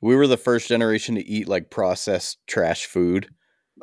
[0.01, 3.29] We were the first generation to eat like processed trash food.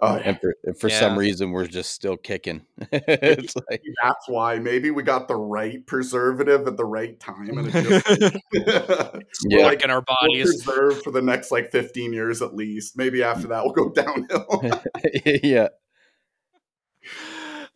[0.01, 0.15] Oh.
[0.23, 2.61] And for, and for some reason, we're just still kicking.
[2.91, 7.67] it's like, That's why maybe we got the right preservative at the right time, and
[7.73, 8.37] it just
[9.49, 9.65] yeah.
[9.65, 10.63] like in our we'll bodies.
[10.63, 12.97] preserve for the next like 15 years at least.
[12.97, 14.81] Maybe after that, we'll go downhill.
[15.43, 15.67] yeah.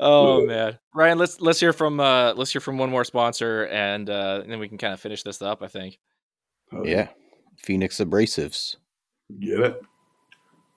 [0.01, 4.09] Oh man, Ryan, let's let's hear from uh let's hear from one more sponsor, and
[4.09, 5.61] uh, and then we can kind of finish this up.
[5.61, 5.99] I think.
[6.71, 7.09] Oh, Yeah.
[7.57, 8.77] Phoenix Abrasives.
[9.39, 9.81] get it.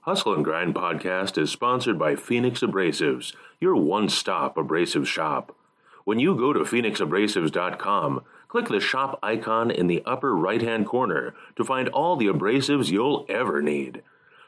[0.03, 5.57] Hustle and Grind podcast is sponsored by Phoenix Abrasives, your one stop abrasive shop.
[6.03, 11.37] When you go to phoenixabrasives.com, click the shop icon in the upper right hand corner
[11.55, 14.03] to find all the abrasives you'll ever need.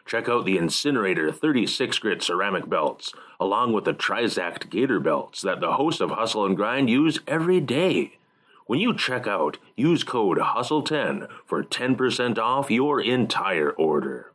[0.04, 5.60] Check out the Incinerator 36 grit ceramic belts, along with the Trizact Gator belts that
[5.60, 8.18] the hosts of Hustle and Grind use every day.
[8.66, 14.33] When you check out, use code HUSTLE10 for 10% off your entire order.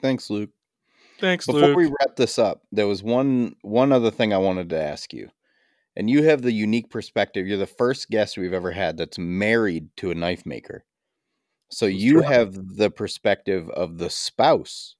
[0.00, 0.50] Thanks, Luke.
[1.20, 1.60] Thanks, Luke.
[1.60, 5.12] Before we wrap this up, there was one one other thing I wanted to ask
[5.12, 5.30] you.
[5.96, 7.46] And you have the unique perspective.
[7.46, 10.84] You're the first guest we've ever had that's married to a knife maker.
[11.70, 14.94] So you have the perspective of the spouse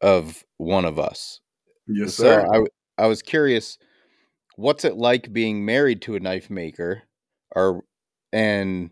[0.00, 1.40] of one of us.
[1.88, 2.40] Yes, so sir.
[2.42, 3.78] I w- I was curious,
[4.56, 7.02] what's it like being married to a knife maker,
[7.54, 7.84] or
[8.32, 8.90] and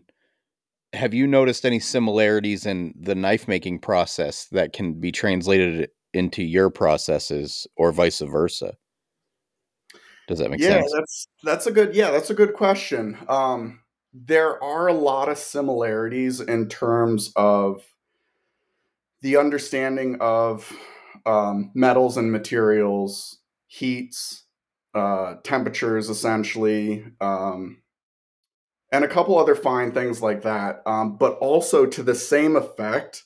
[0.93, 6.43] have you noticed any similarities in the knife making process that can be translated into
[6.43, 8.73] your processes, or vice versa?
[10.27, 10.91] Does that make yeah, sense?
[10.93, 13.17] Yeah, that's that's a good yeah, that's a good question.
[13.27, 13.81] Um,
[14.13, 17.83] there are a lot of similarities in terms of
[19.21, 20.71] the understanding of
[21.25, 24.43] um, metals and materials, heats,
[24.93, 27.81] uh, temperatures, essentially, um,
[28.91, 30.81] and a couple other fine things like that.
[30.85, 33.23] Um, but also to the same effect,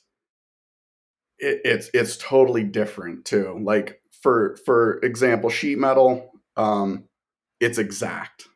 [1.38, 3.58] it, it's it's totally different too.
[3.62, 7.04] Like for for example, sheet metal, um,
[7.60, 8.48] it's exact.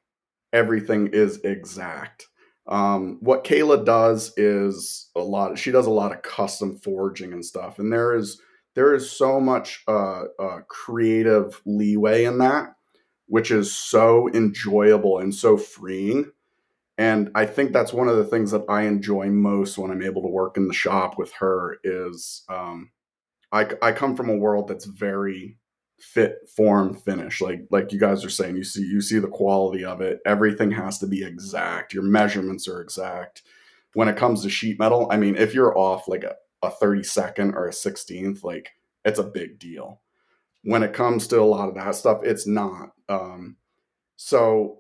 [0.53, 2.27] Everything is exact.
[2.69, 5.53] Um, what Kayla does is a lot.
[5.53, 8.41] Of, she does a lot of custom forging and stuff, and there is
[8.75, 12.75] there is so much uh, uh, creative leeway in that,
[13.27, 16.31] which is so enjoyable and so freeing.
[16.99, 20.23] And I think that's one of the things that I enjoy most when I'm able
[20.23, 22.91] to work in the shop with her is um,
[23.53, 25.59] I, I come from a world that's very
[25.99, 27.41] fit form finish.
[27.41, 30.21] Like like you guys are saying you see you see the quality of it.
[30.27, 31.95] Everything has to be exact.
[31.95, 33.43] Your measurements are exact.
[33.95, 37.55] When it comes to sheet metal i mean if you're off like a, a 32nd
[37.55, 38.73] or a 16th like
[39.05, 40.01] it's a big deal.
[40.65, 42.91] When it comes to a lot of that stuff it's not.
[43.09, 43.57] Um
[44.17, 44.79] so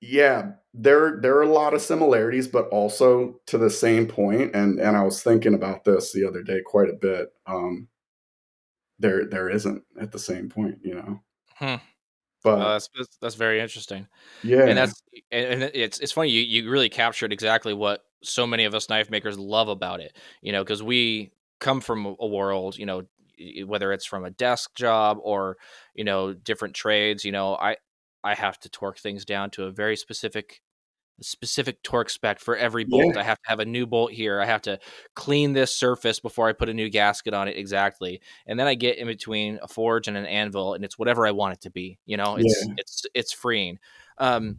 [0.00, 4.78] yeah there there are a lot of similarities but also to the same point and
[4.78, 7.88] and i was thinking about this the other day quite a bit um
[9.00, 11.20] there there isn't at the same point, you know.
[11.56, 11.82] Hmm.
[12.44, 14.06] But uh, that's that's very interesting.
[14.42, 18.64] Yeah, and that's and it's it's funny you you really captured exactly what so many
[18.64, 20.16] of us knife makers love about it.
[20.42, 23.02] You know, because we come from a world, you know,
[23.66, 25.56] whether it's from a desk job or
[25.94, 27.24] you know different trades.
[27.24, 27.76] You know, I
[28.22, 30.60] I have to torque things down to a very specific
[31.22, 33.14] specific torque spec for every bolt.
[33.14, 33.20] Yeah.
[33.20, 34.40] I have to have a new bolt here.
[34.40, 34.78] I have to
[35.14, 38.20] clean this surface before I put a new gasket on it exactly.
[38.46, 41.32] And then I get in between a forge and an anvil and it's whatever I
[41.32, 41.98] want it to be.
[42.06, 42.74] You know, it's yeah.
[42.76, 43.78] it's it's freeing.
[44.18, 44.58] Um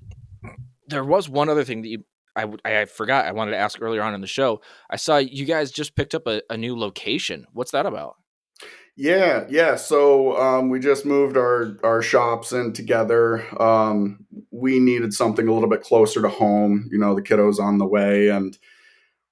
[0.87, 2.03] there was one other thing that you
[2.35, 4.61] I, I forgot I wanted to ask earlier on in the show.
[4.89, 7.45] I saw you guys just picked up a, a new location.
[7.51, 8.15] What's that about?
[8.95, 9.75] Yeah, yeah.
[9.77, 13.45] So um, we just moved our our shops in together.
[13.61, 16.87] Um, we needed something a little bit closer to home.
[16.91, 18.57] You know, the kiddos on the way, and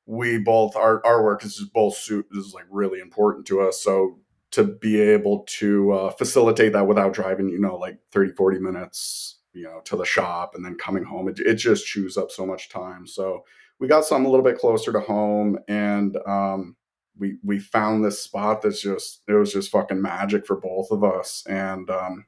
[0.06, 3.84] we both our our work is both suit is like really important to us.
[3.84, 4.20] So
[4.52, 9.40] to be able to uh, facilitate that without driving, you know, like 30, 40 minutes,
[9.54, 12.46] you know, to the shop and then coming home, it, it just chews up so
[12.46, 13.08] much time.
[13.08, 13.46] So
[13.80, 16.76] we got something a little bit closer to home, and um,
[17.20, 21.04] we we found this spot that's just it was just fucking magic for both of
[21.04, 21.44] us.
[21.48, 22.26] And um,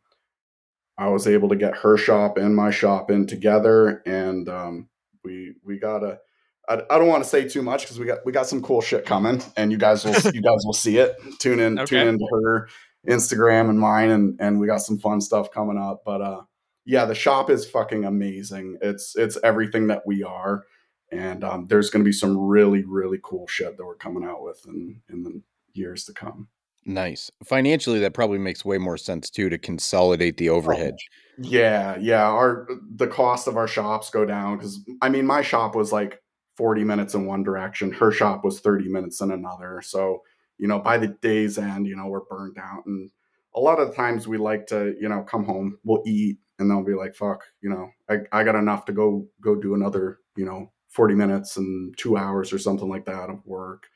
[0.97, 4.01] i was able to get her shop and my shop in together.
[4.05, 4.89] And um,
[5.23, 6.19] we we got a
[6.67, 8.81] I, I don't want to say too much because we got we got some cool
[8.81, 11.15] shit coming and you guys will you guys will see it.
[11.39, 11.97] Tune in okay.
[11.97, 12.67] tune into her
[13.09, 16.03] instagram and mine and and we got some fun stuff coming up.
[16.05, 16.41] But uh
[16.85, 18.77] yeah the shop is fucking amazing.
[18.81, 20.65] It's it's everything that we are
[21.11, 24.43] and um, there's going to be some really really cool shit that we're coming out
[24.43, 25.41] with in in the
[25.73, 26.47] years to come.
[26.83, 27.29] Nice.
[27.43, 32.23] Financially that probably makes way more sense too to consolidate the overhead oh, yeah yeah
[32.23, 36.21] our the cost of our shops go down because i mean my shop was like
[36.57, 39.81] 40 minutes in one direction her shop was 30 minutes in another.
[39.83, 40.21] So
[40.61, 43.09] you know by the day's end you know we're burned out and
[43.55, 46.69] a lot of the times we like to you know come home we'll eat and
[46.69, 50.19] they'll be like fuck you know i, I got enough to go go do another
[50.37, 53.87] you know 40 minutes and two hours or something like that of work.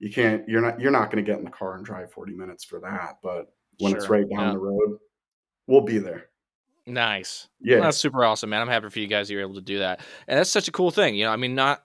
[0.00, 2.34] You can't you're not you're not going to get in the car and drive 40
[2.34, 3.98] minutes for that but when sure.
[3.98, 4.52] it's right down yeah.
[4.52, 4.98] the road
[5.66, 6.26] we'll be there.
[6.86, 7.48] Nice.
[7.60, 7.76] Yeah.
[7.76, 8.60] Well, that's super awesome man.
[8.60, 10.00] I'm happy for you guys you're able to do that.
[10.28, 11.84] And that's such a cool thing you know i mean not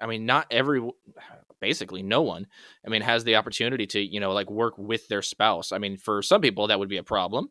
[0.00, 0.86] i mean not every
[1.60, 2.46] basically no one
[2.84, 5.72] i mean has the opportunity to you know like work with their spouse.
[5.72, 7.50] I mean for some people that would be a problem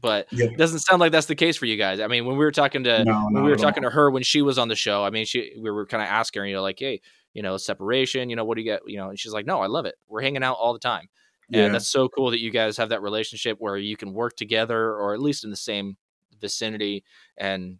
[0.00, 0.46] but yeah.
[0.46, 2.00] it doesn't sound like that's the case for you guys.
[2.00, 3.90] I mean, when we were talking to no, when we were talking all.
[3.90, 6.08] to her when she was on the show, I mean, she we were kind of
[6.08, 7.00] asking her, you know, like, hey,
[7.34, 9.10] you know, separation, you know, what do you get, you know?
[9.10, 9.96] And she's like, no, I love it.
[10.08, 11.08] We're hanging out all the time,
[11.48, 11.64] yeah.
[11.64, 14.94] and that's so cool that you guys have that relationship where you can work together
[14.94, 15.96] or at least in the same
[16.40, 17.04] vicinity.
[17.36, 17.78] And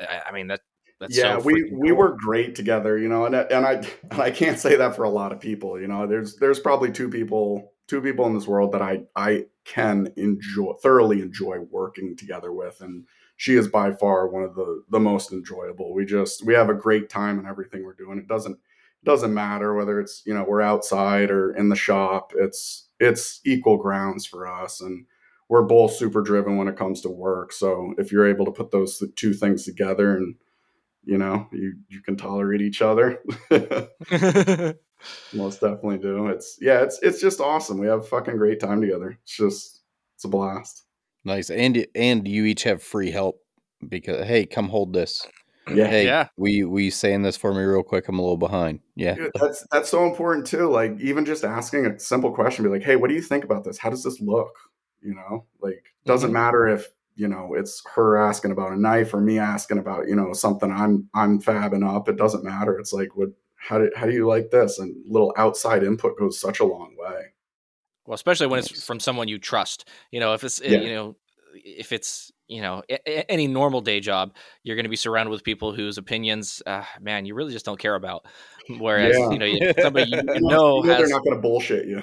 [0.00, 0.60] I, I mean that.
[0.98, 1.78] That's yeah, so we cool.
[1.78, 5.02] we were great together, you know, and and I and I can't say that for
[5.02, 6.06] a lot of people, you know.
[6.06, 10.72] There's there's probably two people two people in this world that I I can enjoy
[10.82, 13.04] thoroughly enjoy working together with and
[13.36, 15.94] she is by far one of the the most enjoyable.
[15.94, 18.18] We just we have a great time in everything we're doing.
[18.18, 22.32] It doesn't it doesn't matter whether it's, you know, we're outside or in the shop.
[22.34, 25.04] It's it's equal grounds for us and
[25.48, 27.52] we're both super driven when it comes to work.
[27.52, 30.34] So if you're able to put those two things together and
[31.04, 33.20] you know, you you can tolerate each other.
[35.32, 36.28] Most definitely do.
[36.28, 37.78] It's yeah, it's it's just awesome.
[37.78, 39.18] We have a fucking great time together.
[39.22, 39.82] It's just
[40.14, 40.84] it's a blast.
[41.24, 41.50] Nice.
[41.50, 43.40] And and you each have free help
[43.88, 45.26] because hey, come hold this.
[45.68, 45.88] Yeah.
[45.88, 46.28] Hey, yeah.
[46.36, 48.08] We we saying this for me real quick.
[48.08, 48.80] I'm a little behind.
[48.94, 49.16] Yeah.
[49.16, 50.70] Dude, that's that's so important too.
[50.70, 53.64] Like even just asking a simple question, be like, hey, what do you think about
[53.64, 53.78] this?
[53.78, 54.56] How does this look?
[55.02, 56.34] You know, like doesn't mm-hmm.
[56.34, 56.86] matter if
[57.16, 60.70] you know it's her asking about a knife or me asking about you know something
[60.70, 63.30] i'm i'm fabbing up it doesn't matter it's like what
[63.66, 64.78] how do how do you like this?
[64.78, 67.20] And little outside input goes such a long way.
[68.06, 68.70] Well, especially when Nice.
[68.70, 69.88] it's from someone you trust.
[70.12, 70.80] You know, if it's Yeah.
[70.80, 71.16] you know,
[71.54, 75.42] if it's you know a- any normal day job, you're going to be surrounded with
[75.42, 78.24] people whose opinions, uh, man, you really just don't care about.
[78.78, 79.30] Whereas Yeah.
[79.30, 82.02] you know somebody you, you You know they're not going to bullshit you.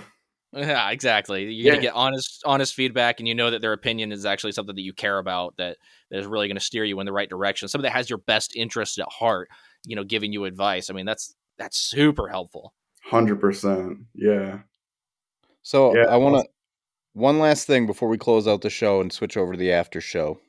[0.56, 1.44] yeah exactly.
[1.46, 1.72] You're Yeah.
[1.72, 4.76] going to get honest honest feedback, and you know that their opinion is actually something
[4.76, 5.78] that you care about that
[6.12, 7.68] that is really going to steer you in the right direction.
[7.70, 9.48] Somebody that has your best interest at heart.
[9.86, 10.90] You know, giving you advice.
[10.90, 12.74] I mean, that's that's super helpful.
[13.04, 14.00] Hundred percent.
[14.14, 14.60] Yeah.
[15.62, 16.50] So Yeah, I want to
[17.14, 20.02] one last thing before we close out the show and switch over to the after
[20.02, 20.40] show.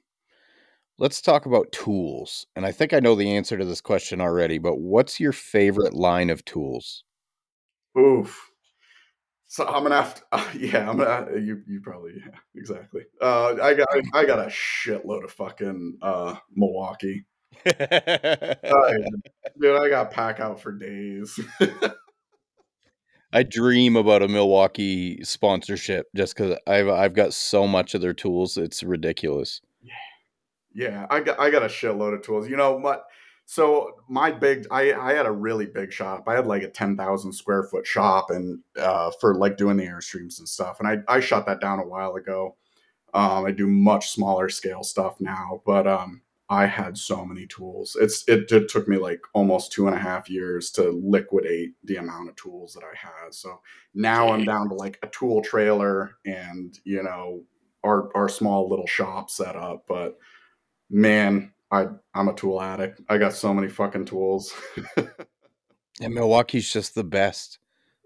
[0.98, 2.46] Let's talk about tools.
[2.56, 5.92] And I think I know the answer to this question already, but what's your favorite
[5.92, 7.04] line of tools?
[7.98, 8.50] Oof.
[9.46, 10.22] So I'm gonna have to.
[10.32, 11.38] Uh, yeah, I'm gonna.
[11.38, 13.02] You you probably yeah, exactly.
[13.20, 17.24] Uh, I got I got a shitload of fucking uh Milwaukee.
[18.64, 18.92] Oh.
[19.60, 21.38] Dude, I got pack out for days.
[23.32, 28.14] I dream about a Milwaukee sponsorship just because I've I've got so much of their
[28.14, 28.56] tools.
[28.56, 29.60] It's ridiculous.
[29.82, 29.92] Yeah,
[30.72, 32.48] yeah, I got I got a shitload of tools.
[32.48, 33.04] You know what?
[33.46, 36.24] So my big, I I had a really big shop.
[36.28, 39.86] I had like a ten thousand square foot shop, and uh, for like doing the
[39.86, 40.78] airstreams and stuff.
[40.78, 42.56] And I I shut that down a while ago.
[43.12, 46.22] Um, I do much smaller scale stuff now, but um,
[46.54, 47.96] I had so many tools.
[48.00, 51.96] It's it, it took me like almost two and a half years to liquidate the
[51.96, 53.34] amount of tools that I had.
[53.34, 53.60] So
[53.94, 57.42] now I'm down to like a tool trailer and you know
[57.84, 60.18] our our small little shop set up, but
[60.88, 63.02] man, I I'm a tool addict.
[63.08, 64.54] I got so many fucking tools.
[66.00, 67.58] And Milwaukee's just the best.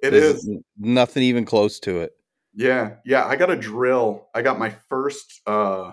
[0.02, 0.58] It There's is.
[0.78, 2.12] nothing even close to it.
[2.54, 3.24] Yeah, yeah.
[3.24, 4.28] I got a drill.
[4.34, 5.92] I got my first uh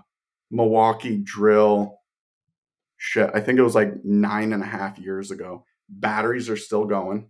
[0.52, 2.00] Milwaukee drill.
[3.08, 5.64] Shit, I think it was like nine and a half years ago.
[5.88, 7.30] Batteries are still going.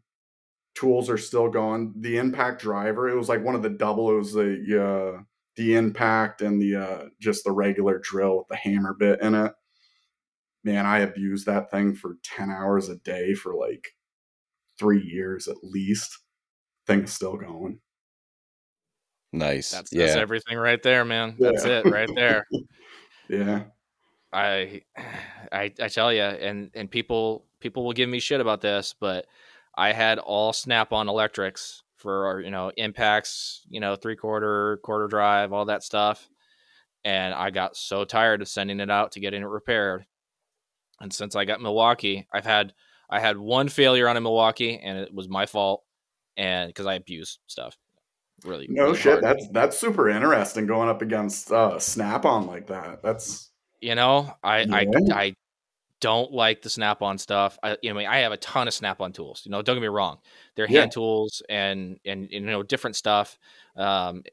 [0.73, 1.93] Tools are still going.
[1.99, 4.09] The impact driver, it was like one of the double.
[4.09, 5.21] It was the uh,
[5.57, 9.51] the impact and the uh, just the regular drill with the hammer bit in it.
[10.63, 13.89] Man, I abused that thing for ten hours a day for like
[14.79, 16.19] three years at least.
[16.87, 17.79] Thing's still going.
[19.33, 19.71] Nice.
[19.71, 20.05] That's, yeah.
[20.05, 21.35] that's everything right there, man.
[21.37, 21.79] That's Yeah.
[21.79, 22.45] it right there.
[23.27, 23.63] Yeah.
[24.35, 24.81] I,
[25.51, 29.25] I, I tell you, and and people people will give me shit about this, but
[29.75, 35.07] I had all Snap-on electrics for our, you know impacts, you know three quarter, quarter
[35.07, 36.29] drive, all that stuff,
[37.03, 40.05] and I got so tired of sending it out to getting it repaired.
[40.99, 42.73] And since I got Milwaukee, I've had
[43.09, 45.83] I had one failure on a Milwaukee, and it was my fault,
[46.37, 47.77] and because I abuse stuff,
[48.43, 48.67] really.
[48.69, 49.11] No really shit.
[49.11, 49.23] hard.
[49.23, 53.01] That's that's super interesting going up against uh, Snap on like that.
[53.03, 53.51] That's
[53.85, 54.75] you know i Yeah.
[54.75, 55.35] i i
[56.01, 57.57] don't like the snap-on stuff.
[57.63, 59.87] I you know i have a ton of snap-on tools you know don't get me
[59.87, 60.17] wrong.
[60.55, 60.81] They're Yeah.
[60.81, 63.39] hand tools and and you know different stuff
[63.77, 64.23] um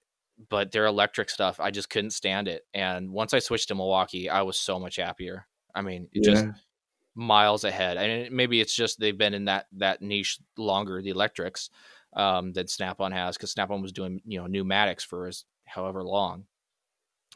[0.49, 1.61] but their electric stuff.
[1.61, 2.67] I just couldn't stand it.
[2.75, 5.47] And once i switched to milwaukee i was so much happier.
[5.75, 6.45] I mean it just
[7.15, 7.97] miles ahead.
[7.99, 11.71] And maybe it's just they've been in that that niche longer the electrics
[12.15, 16.45] um than snap-on has because snap-on was doing you know pneumatics for as however long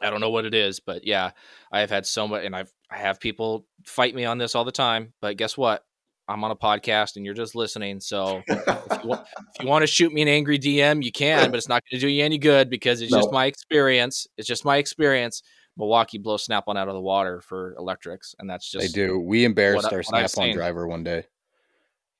[0.01, 1.31] I don't know what it is, but yeah,
[1.71, 4.63] I have had so much, and I've I have people fight me on this all
[4.63, 5.13] the time.
[5.21, 5.83] But guess what?
[6.29, 7.99] I'm on a podcast, and you're just listening.
[7.99, 9.23] So if you, wa-
[9.55, 11.99] if you want to shoot me an angry DM, you can, but it's not going
[11.99, 14.27] to do you any good because it's just my experience.
[14.37, 15.41] It's just my experience.
[15.77, 19.19] Milwaukee blows Snap on out of the water for electrics, and that's just They do.
[19.19, 21.25] We embarrassed what our what snap on driver one day.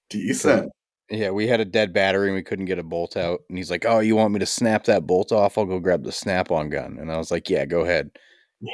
[0.09, 0.71] decent.
[1.09, 3.41] Yeah, we had a dead battery and we couldn't get a bolt out.
[3.49, 5.57] And he's like, Oh, you want me to snap that bolt off?
[5.57, 6.97] I'll go grab the snap on gun.
[6.99, 8.11] And I was like, Yeah, go ahead.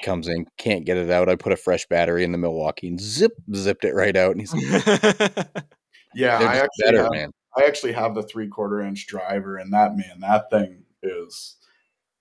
[0.03, 1.27] Comes in, can't get it out.
[1.27, 4.31] I put a fresh battery in the Milwaukee and zip, zipped it right out.
[4.31, 5.47] And he's like,
[6.15, 7.31] Yeah, I actually better, have, man.
[7.57, 11.57] I actually have the three quarter inch driver, and that man, that thing is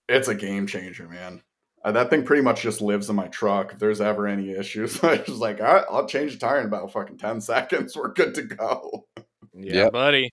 [0.08, 1.42] it's a game changer, man.
[1.84, 3.72] Uh, that thing pretty much just lives in my truck.
[3.72, 6.66] If there's ever any issues, I was like, all right, I'll change the tire in
[6.66, 7.96] about fucking ten seconds.
[7.96, 9.06] We're good to go.
[9.54, 9.92] Yeah, Yep.
[9.92, 10.30] buddy.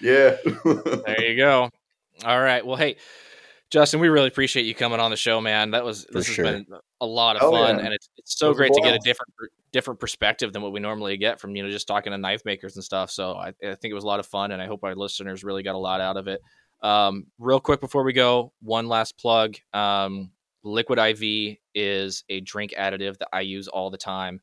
[0.00, 0.36] Yeah.
[0.64, 1.70] There you go.
[2.24, 2.64] All right.
[2.66, 2.96] Well, hey,
[3.70, 5.70] Justin, we really appreciate you coming on the show, man.
[5.72, 6.44] That was this sure.
[6.46, 6.66] has been
[7.00, 7.84] a lot of Oh, fun, yeah.
[7.84, 9.32] and it's it's so was a great to get a different
[9.72, 12.76] different perspective than what we normally get from you know just talking to knife makers
[12.76, 13.10] and stuff.
[13.10, 15.44] So I, I think it was a lot of fun, and I hope our listeners
[15.44, 16.40] really got a lot out of it.
[16.82, 19.56] Um, real quick before we go, one last plug.
[19.72, 20.30] Um,
[20.64, 24.40] Liquid IV is a drink additive that I use all the time.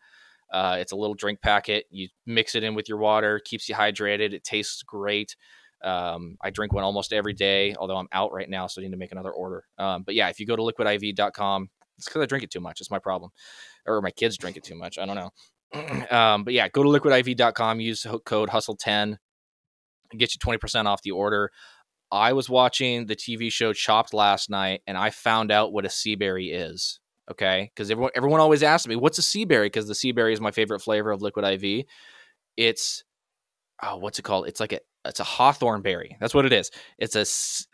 [0.55, 1.85] Uh, it's a little drink packet.
[1.89, 4.31] You mix it in with your water, keeps you hydrated.
[4.31, 5.35] It tastes great.
[5.83, 8.91] Um, I drink one almost every day, although I'm out right now, so I need
[8.91, 9.65] to make another order.
[9.77, 12.79] Um, but yeah, if you go to liquidiv.com, it's because I drink it too much.
[12.79, 13.31] It's my problem.
[13.85, 14.97] Or my kids drink it too much.
[14.97, 16.07] I don't know.
[16.17, 19.17] um, but yeah, go to liquidiv.com, use code hustle10
[20.11, 21.51] and get you 20% off the order.
[22.13, 25.89] I was watching the TV show Chopped last night and I found out what a
[25.89, 27.01] sea berry is.
[27.31, 27.71] Okay.
[27.73, 29.67] Because everyone, everyone always asks me, what's a sea berry?
[29.67, 31.85] Because the sea berry is my favorite flavor of liquid IV.
[32.57, 33.03] It's,
[33.81, 34.47] oh, what's it called?
[34.47, 36.17] It's like a, it's a hawthorn berry.
[36.19, 36.71] That's what it is.
[36.97, 37.25] It's a,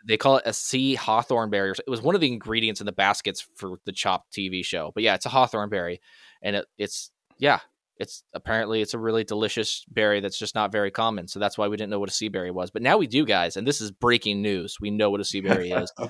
[0.06, 1.70] they call it a sea hawthorn berry.
[1.70, 4.92] It was one of the ingredients in the baskets for the Chopped TV show.
[4.94, 6.00] But yeah, it's a hawthorn berry.
[6.42, 7.60] And it, it's, yeah,
[8.02, 11.28] it's apparently it's a really delicious berry that's just not very common.
[11.28, 12.70] So that's why we didn't know what a sea berry was.
[12.70, 14.78] But now we do, guys, and this is breaking news.
[14.80, 15.92] We know what a sea berry is.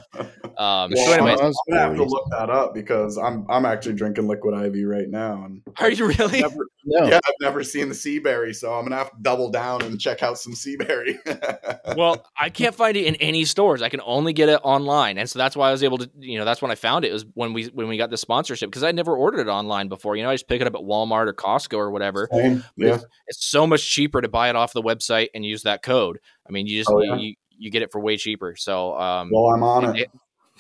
[0.59, 3.95] Um, well, so anyways, I'm gonna have to look that up because I'm I'm actually
[3.95, 5.45] drinking liquid IV right now.
[5.45, 6.43] And are you really?
[6.43, 7.07] Never, no.
[7.07, 10.01] Yeah, I've never seen the sea berry, so I'm gonna have to double down and
[10.01, 11.18] check out some sea berry.
[11.97, 13.82] well, I can't find it in any stores.
[13.82, 16.11] I can only get it online, and so that's why I was able to.
[16.18, 17.09] You know, that's when I found it.
[17.09, 19.88] it was when we when we got the sponsorship because I never ordered it online
[19.88, 20.16] before.
[20.16, 22.28] You know, I just pick it up at Walmart or Costco or whatever.
[22.32, 22.64] Same.
[22.76, 25.82] Yeah, it's, it's, so much cheaper to buy it off the website and use that
[25.82, 26.18] code.
[26.48, 27.16] I mean, you just oh, yeah.
[27.16, 28.56] you, you, get it for way cheaper.
[28.56, 30.02] So, um, well, I'm on it.
[30.02, 30.10] it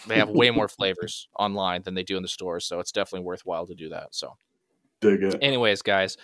[0.06, 3.24] they have way more flavors online than they do in the stores, so it's definitely
[3.24, 4.08] worthwhile to do that.
[4.14, 4.36] So,
[5.00, 5.38] dig it.
[5.40, 6.16] Anyways, guys,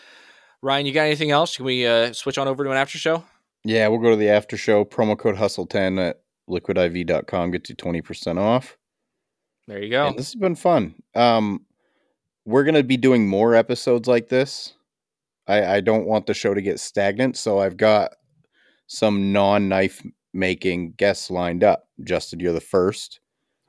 [0.63, 1.57] Ryan, you got anything else?
[1.57, 3.25] Can we uh, switch on over to an after show?
[3.65, 4.85] Yeah, we'll go to the after show.
[4.85, 8.77] Promo code Hustle ten at liquidiv.com gets you twenty percent off.
[9.67, 10.07] There you go.
[10.07, 10.95] And this has been fun.
[11.15, 11.67] Um,
[12.45, 14.75] we're gonna be doing more episodes like this.
[15.49, 18.13] I, I don't want the show to get stagnant, so I've got
[18.87, 20.03] some non-knife
[20.35, 21.89] making guests lined up.
[22.05, 23.21] Justin, you're the first.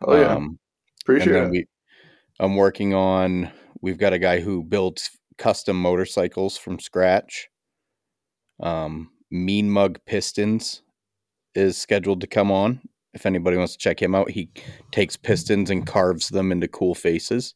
[0.05, 0.59] Oh yeah, um,
[1.03, 1.49] appreciate it.
[1.49, 1.67] We,
[2.39, 3.51] I'm working on.
[3.81, 7.47] We've got a guy who builds custom motorcycles from scratch.
[8.59, 10.81] Um, mean Mug Pistons
[11.55, 12.81] is scheduled to come on.
[13.13, 14.51] If anybody wants to check him out, he
[14.91, 17.55] takes pistons and carves them into cool faces.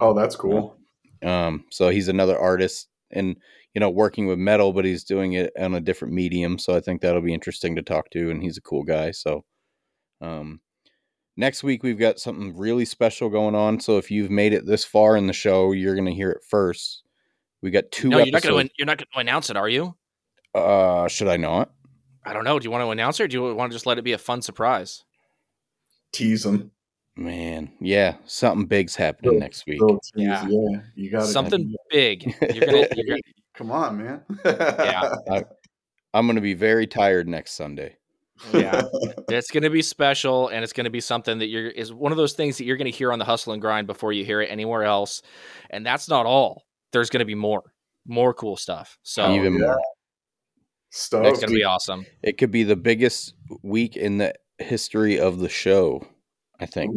[0.00, 0.76] Oh, that's cool.
[1.22, 3.36] Um, so he's another artist and
[3.74, 6.58] you know working with metal, but he's doing it on a different medium.
[6.58, 9.10] So I think that'll be interesting to talk to, and he's a cool guy.
[9.10, 9.44] So,
[10.20, 10.60] um,
[11.36, 13.80] next week we've got something really special going on.
[13.80, 16.42] So if you've made it this far in the show, you're going to hear it
[16.48, 17.02] first.
[17.62, 18.08] We got two.
[18.08, 18.74] No, you're not going to.
[18.78, 19.94] You're not going to announce it, are you?
[20.54, 21.72] Uh, should I not?
[22.24, 22.58] I don't know.
[22.58, 24.12] Do you want to announce it, or do you want to just let it be
[24.12, 25.04] a fun surprise?
[26.12, 26.70] Tease them.
[27.14, 29.80] Man, yeah, something big's happening next week.
[30.14, 30.46] yeah.
[30.48, 32.24] yeah, you got something big.
[32.24, 33.20] You're gonna, you're gonna...
[33.54, 34.22] Come on, man.
[34.44, 35.44] yeah, I,
[36.14, 37.96] I'm gonna be very tired next Sunday
[38.52, 38.82] yeah,
[39.28, 42.12] it's going to be special, and it's going to be something that you're is one
[42.12, 44.24] of those things that you're going to hear on the hustle and grind before you
[44.24, 45.22] hear it anywhere else.
[45.70, 46.64] And that's not all.
[46.92, 47.62] There's going to be more,
[48.06, 48.98] more cool stuff.
[49.02, 49.80] So even more.
[50.90, 51.24] Stuff.
[51.26, 52.04] It's going to be awesome.
[52.22, 56.06] It could be the biggest week in the history of the show.
[56.62, 56.96] I think.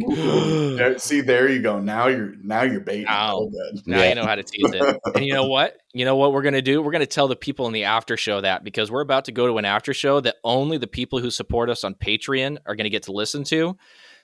[1.00, 1.80] See, there you go.
[1.80, 3.06] Now you're now you're baiting.
[3.06, 3.48] Now,
[3.84, 4.08] now yeah.
[4.10, 5.00] you know how to tease it.
[5.14, 5.76] and you know what?
[5.92, 6.80] You know what we're gonna do?
[6.80, 9.48] We're gonna tell the people in the after show that because we're about to go
[9.48, 12.90] to an after show that only the people who support us on Patreon are gonna
[12.90, 13.76] get to listen to.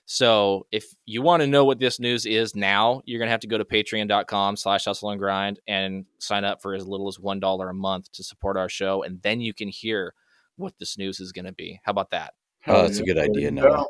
[0.05, 3.49] So if you want to know what this news is now, you're gonna have to
[3.49, 7.41] go to patreon.com slash hustle and grind and sign up for as little as one
[7.41, 10.15] dollar a month to support our show, and then you can hear
[10.55, 11.81] what this news is gonna be.
[11.83, 12.35] How about that?
[12.69, 13.87] Oh, that's a good idea, Noah.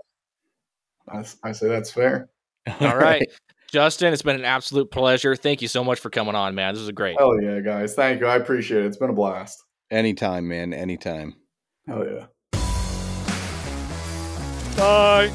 [1.08, 2.28] I, I say that's fair.
[2.80, 3.26] All right.
[3.72, 5.34] Justin, it's been an absolute pleasure.
[5.34, 6.74] Thank you so much for coming on, man.
[6.74, 7.16] This was great.
[7.18, 7.94] Hell yeah, guys.
[7.94, 8.26] Thank you.
[8.26, 8.86] I appreciate it.
[8.86, 9.62] It's been a blast.
[9.90, 10.74] Anytime, man.
[10.74, 11.36] Anytime.
[11.86, 12.26] Hell yeah.
[14.76, 15.32] Bye.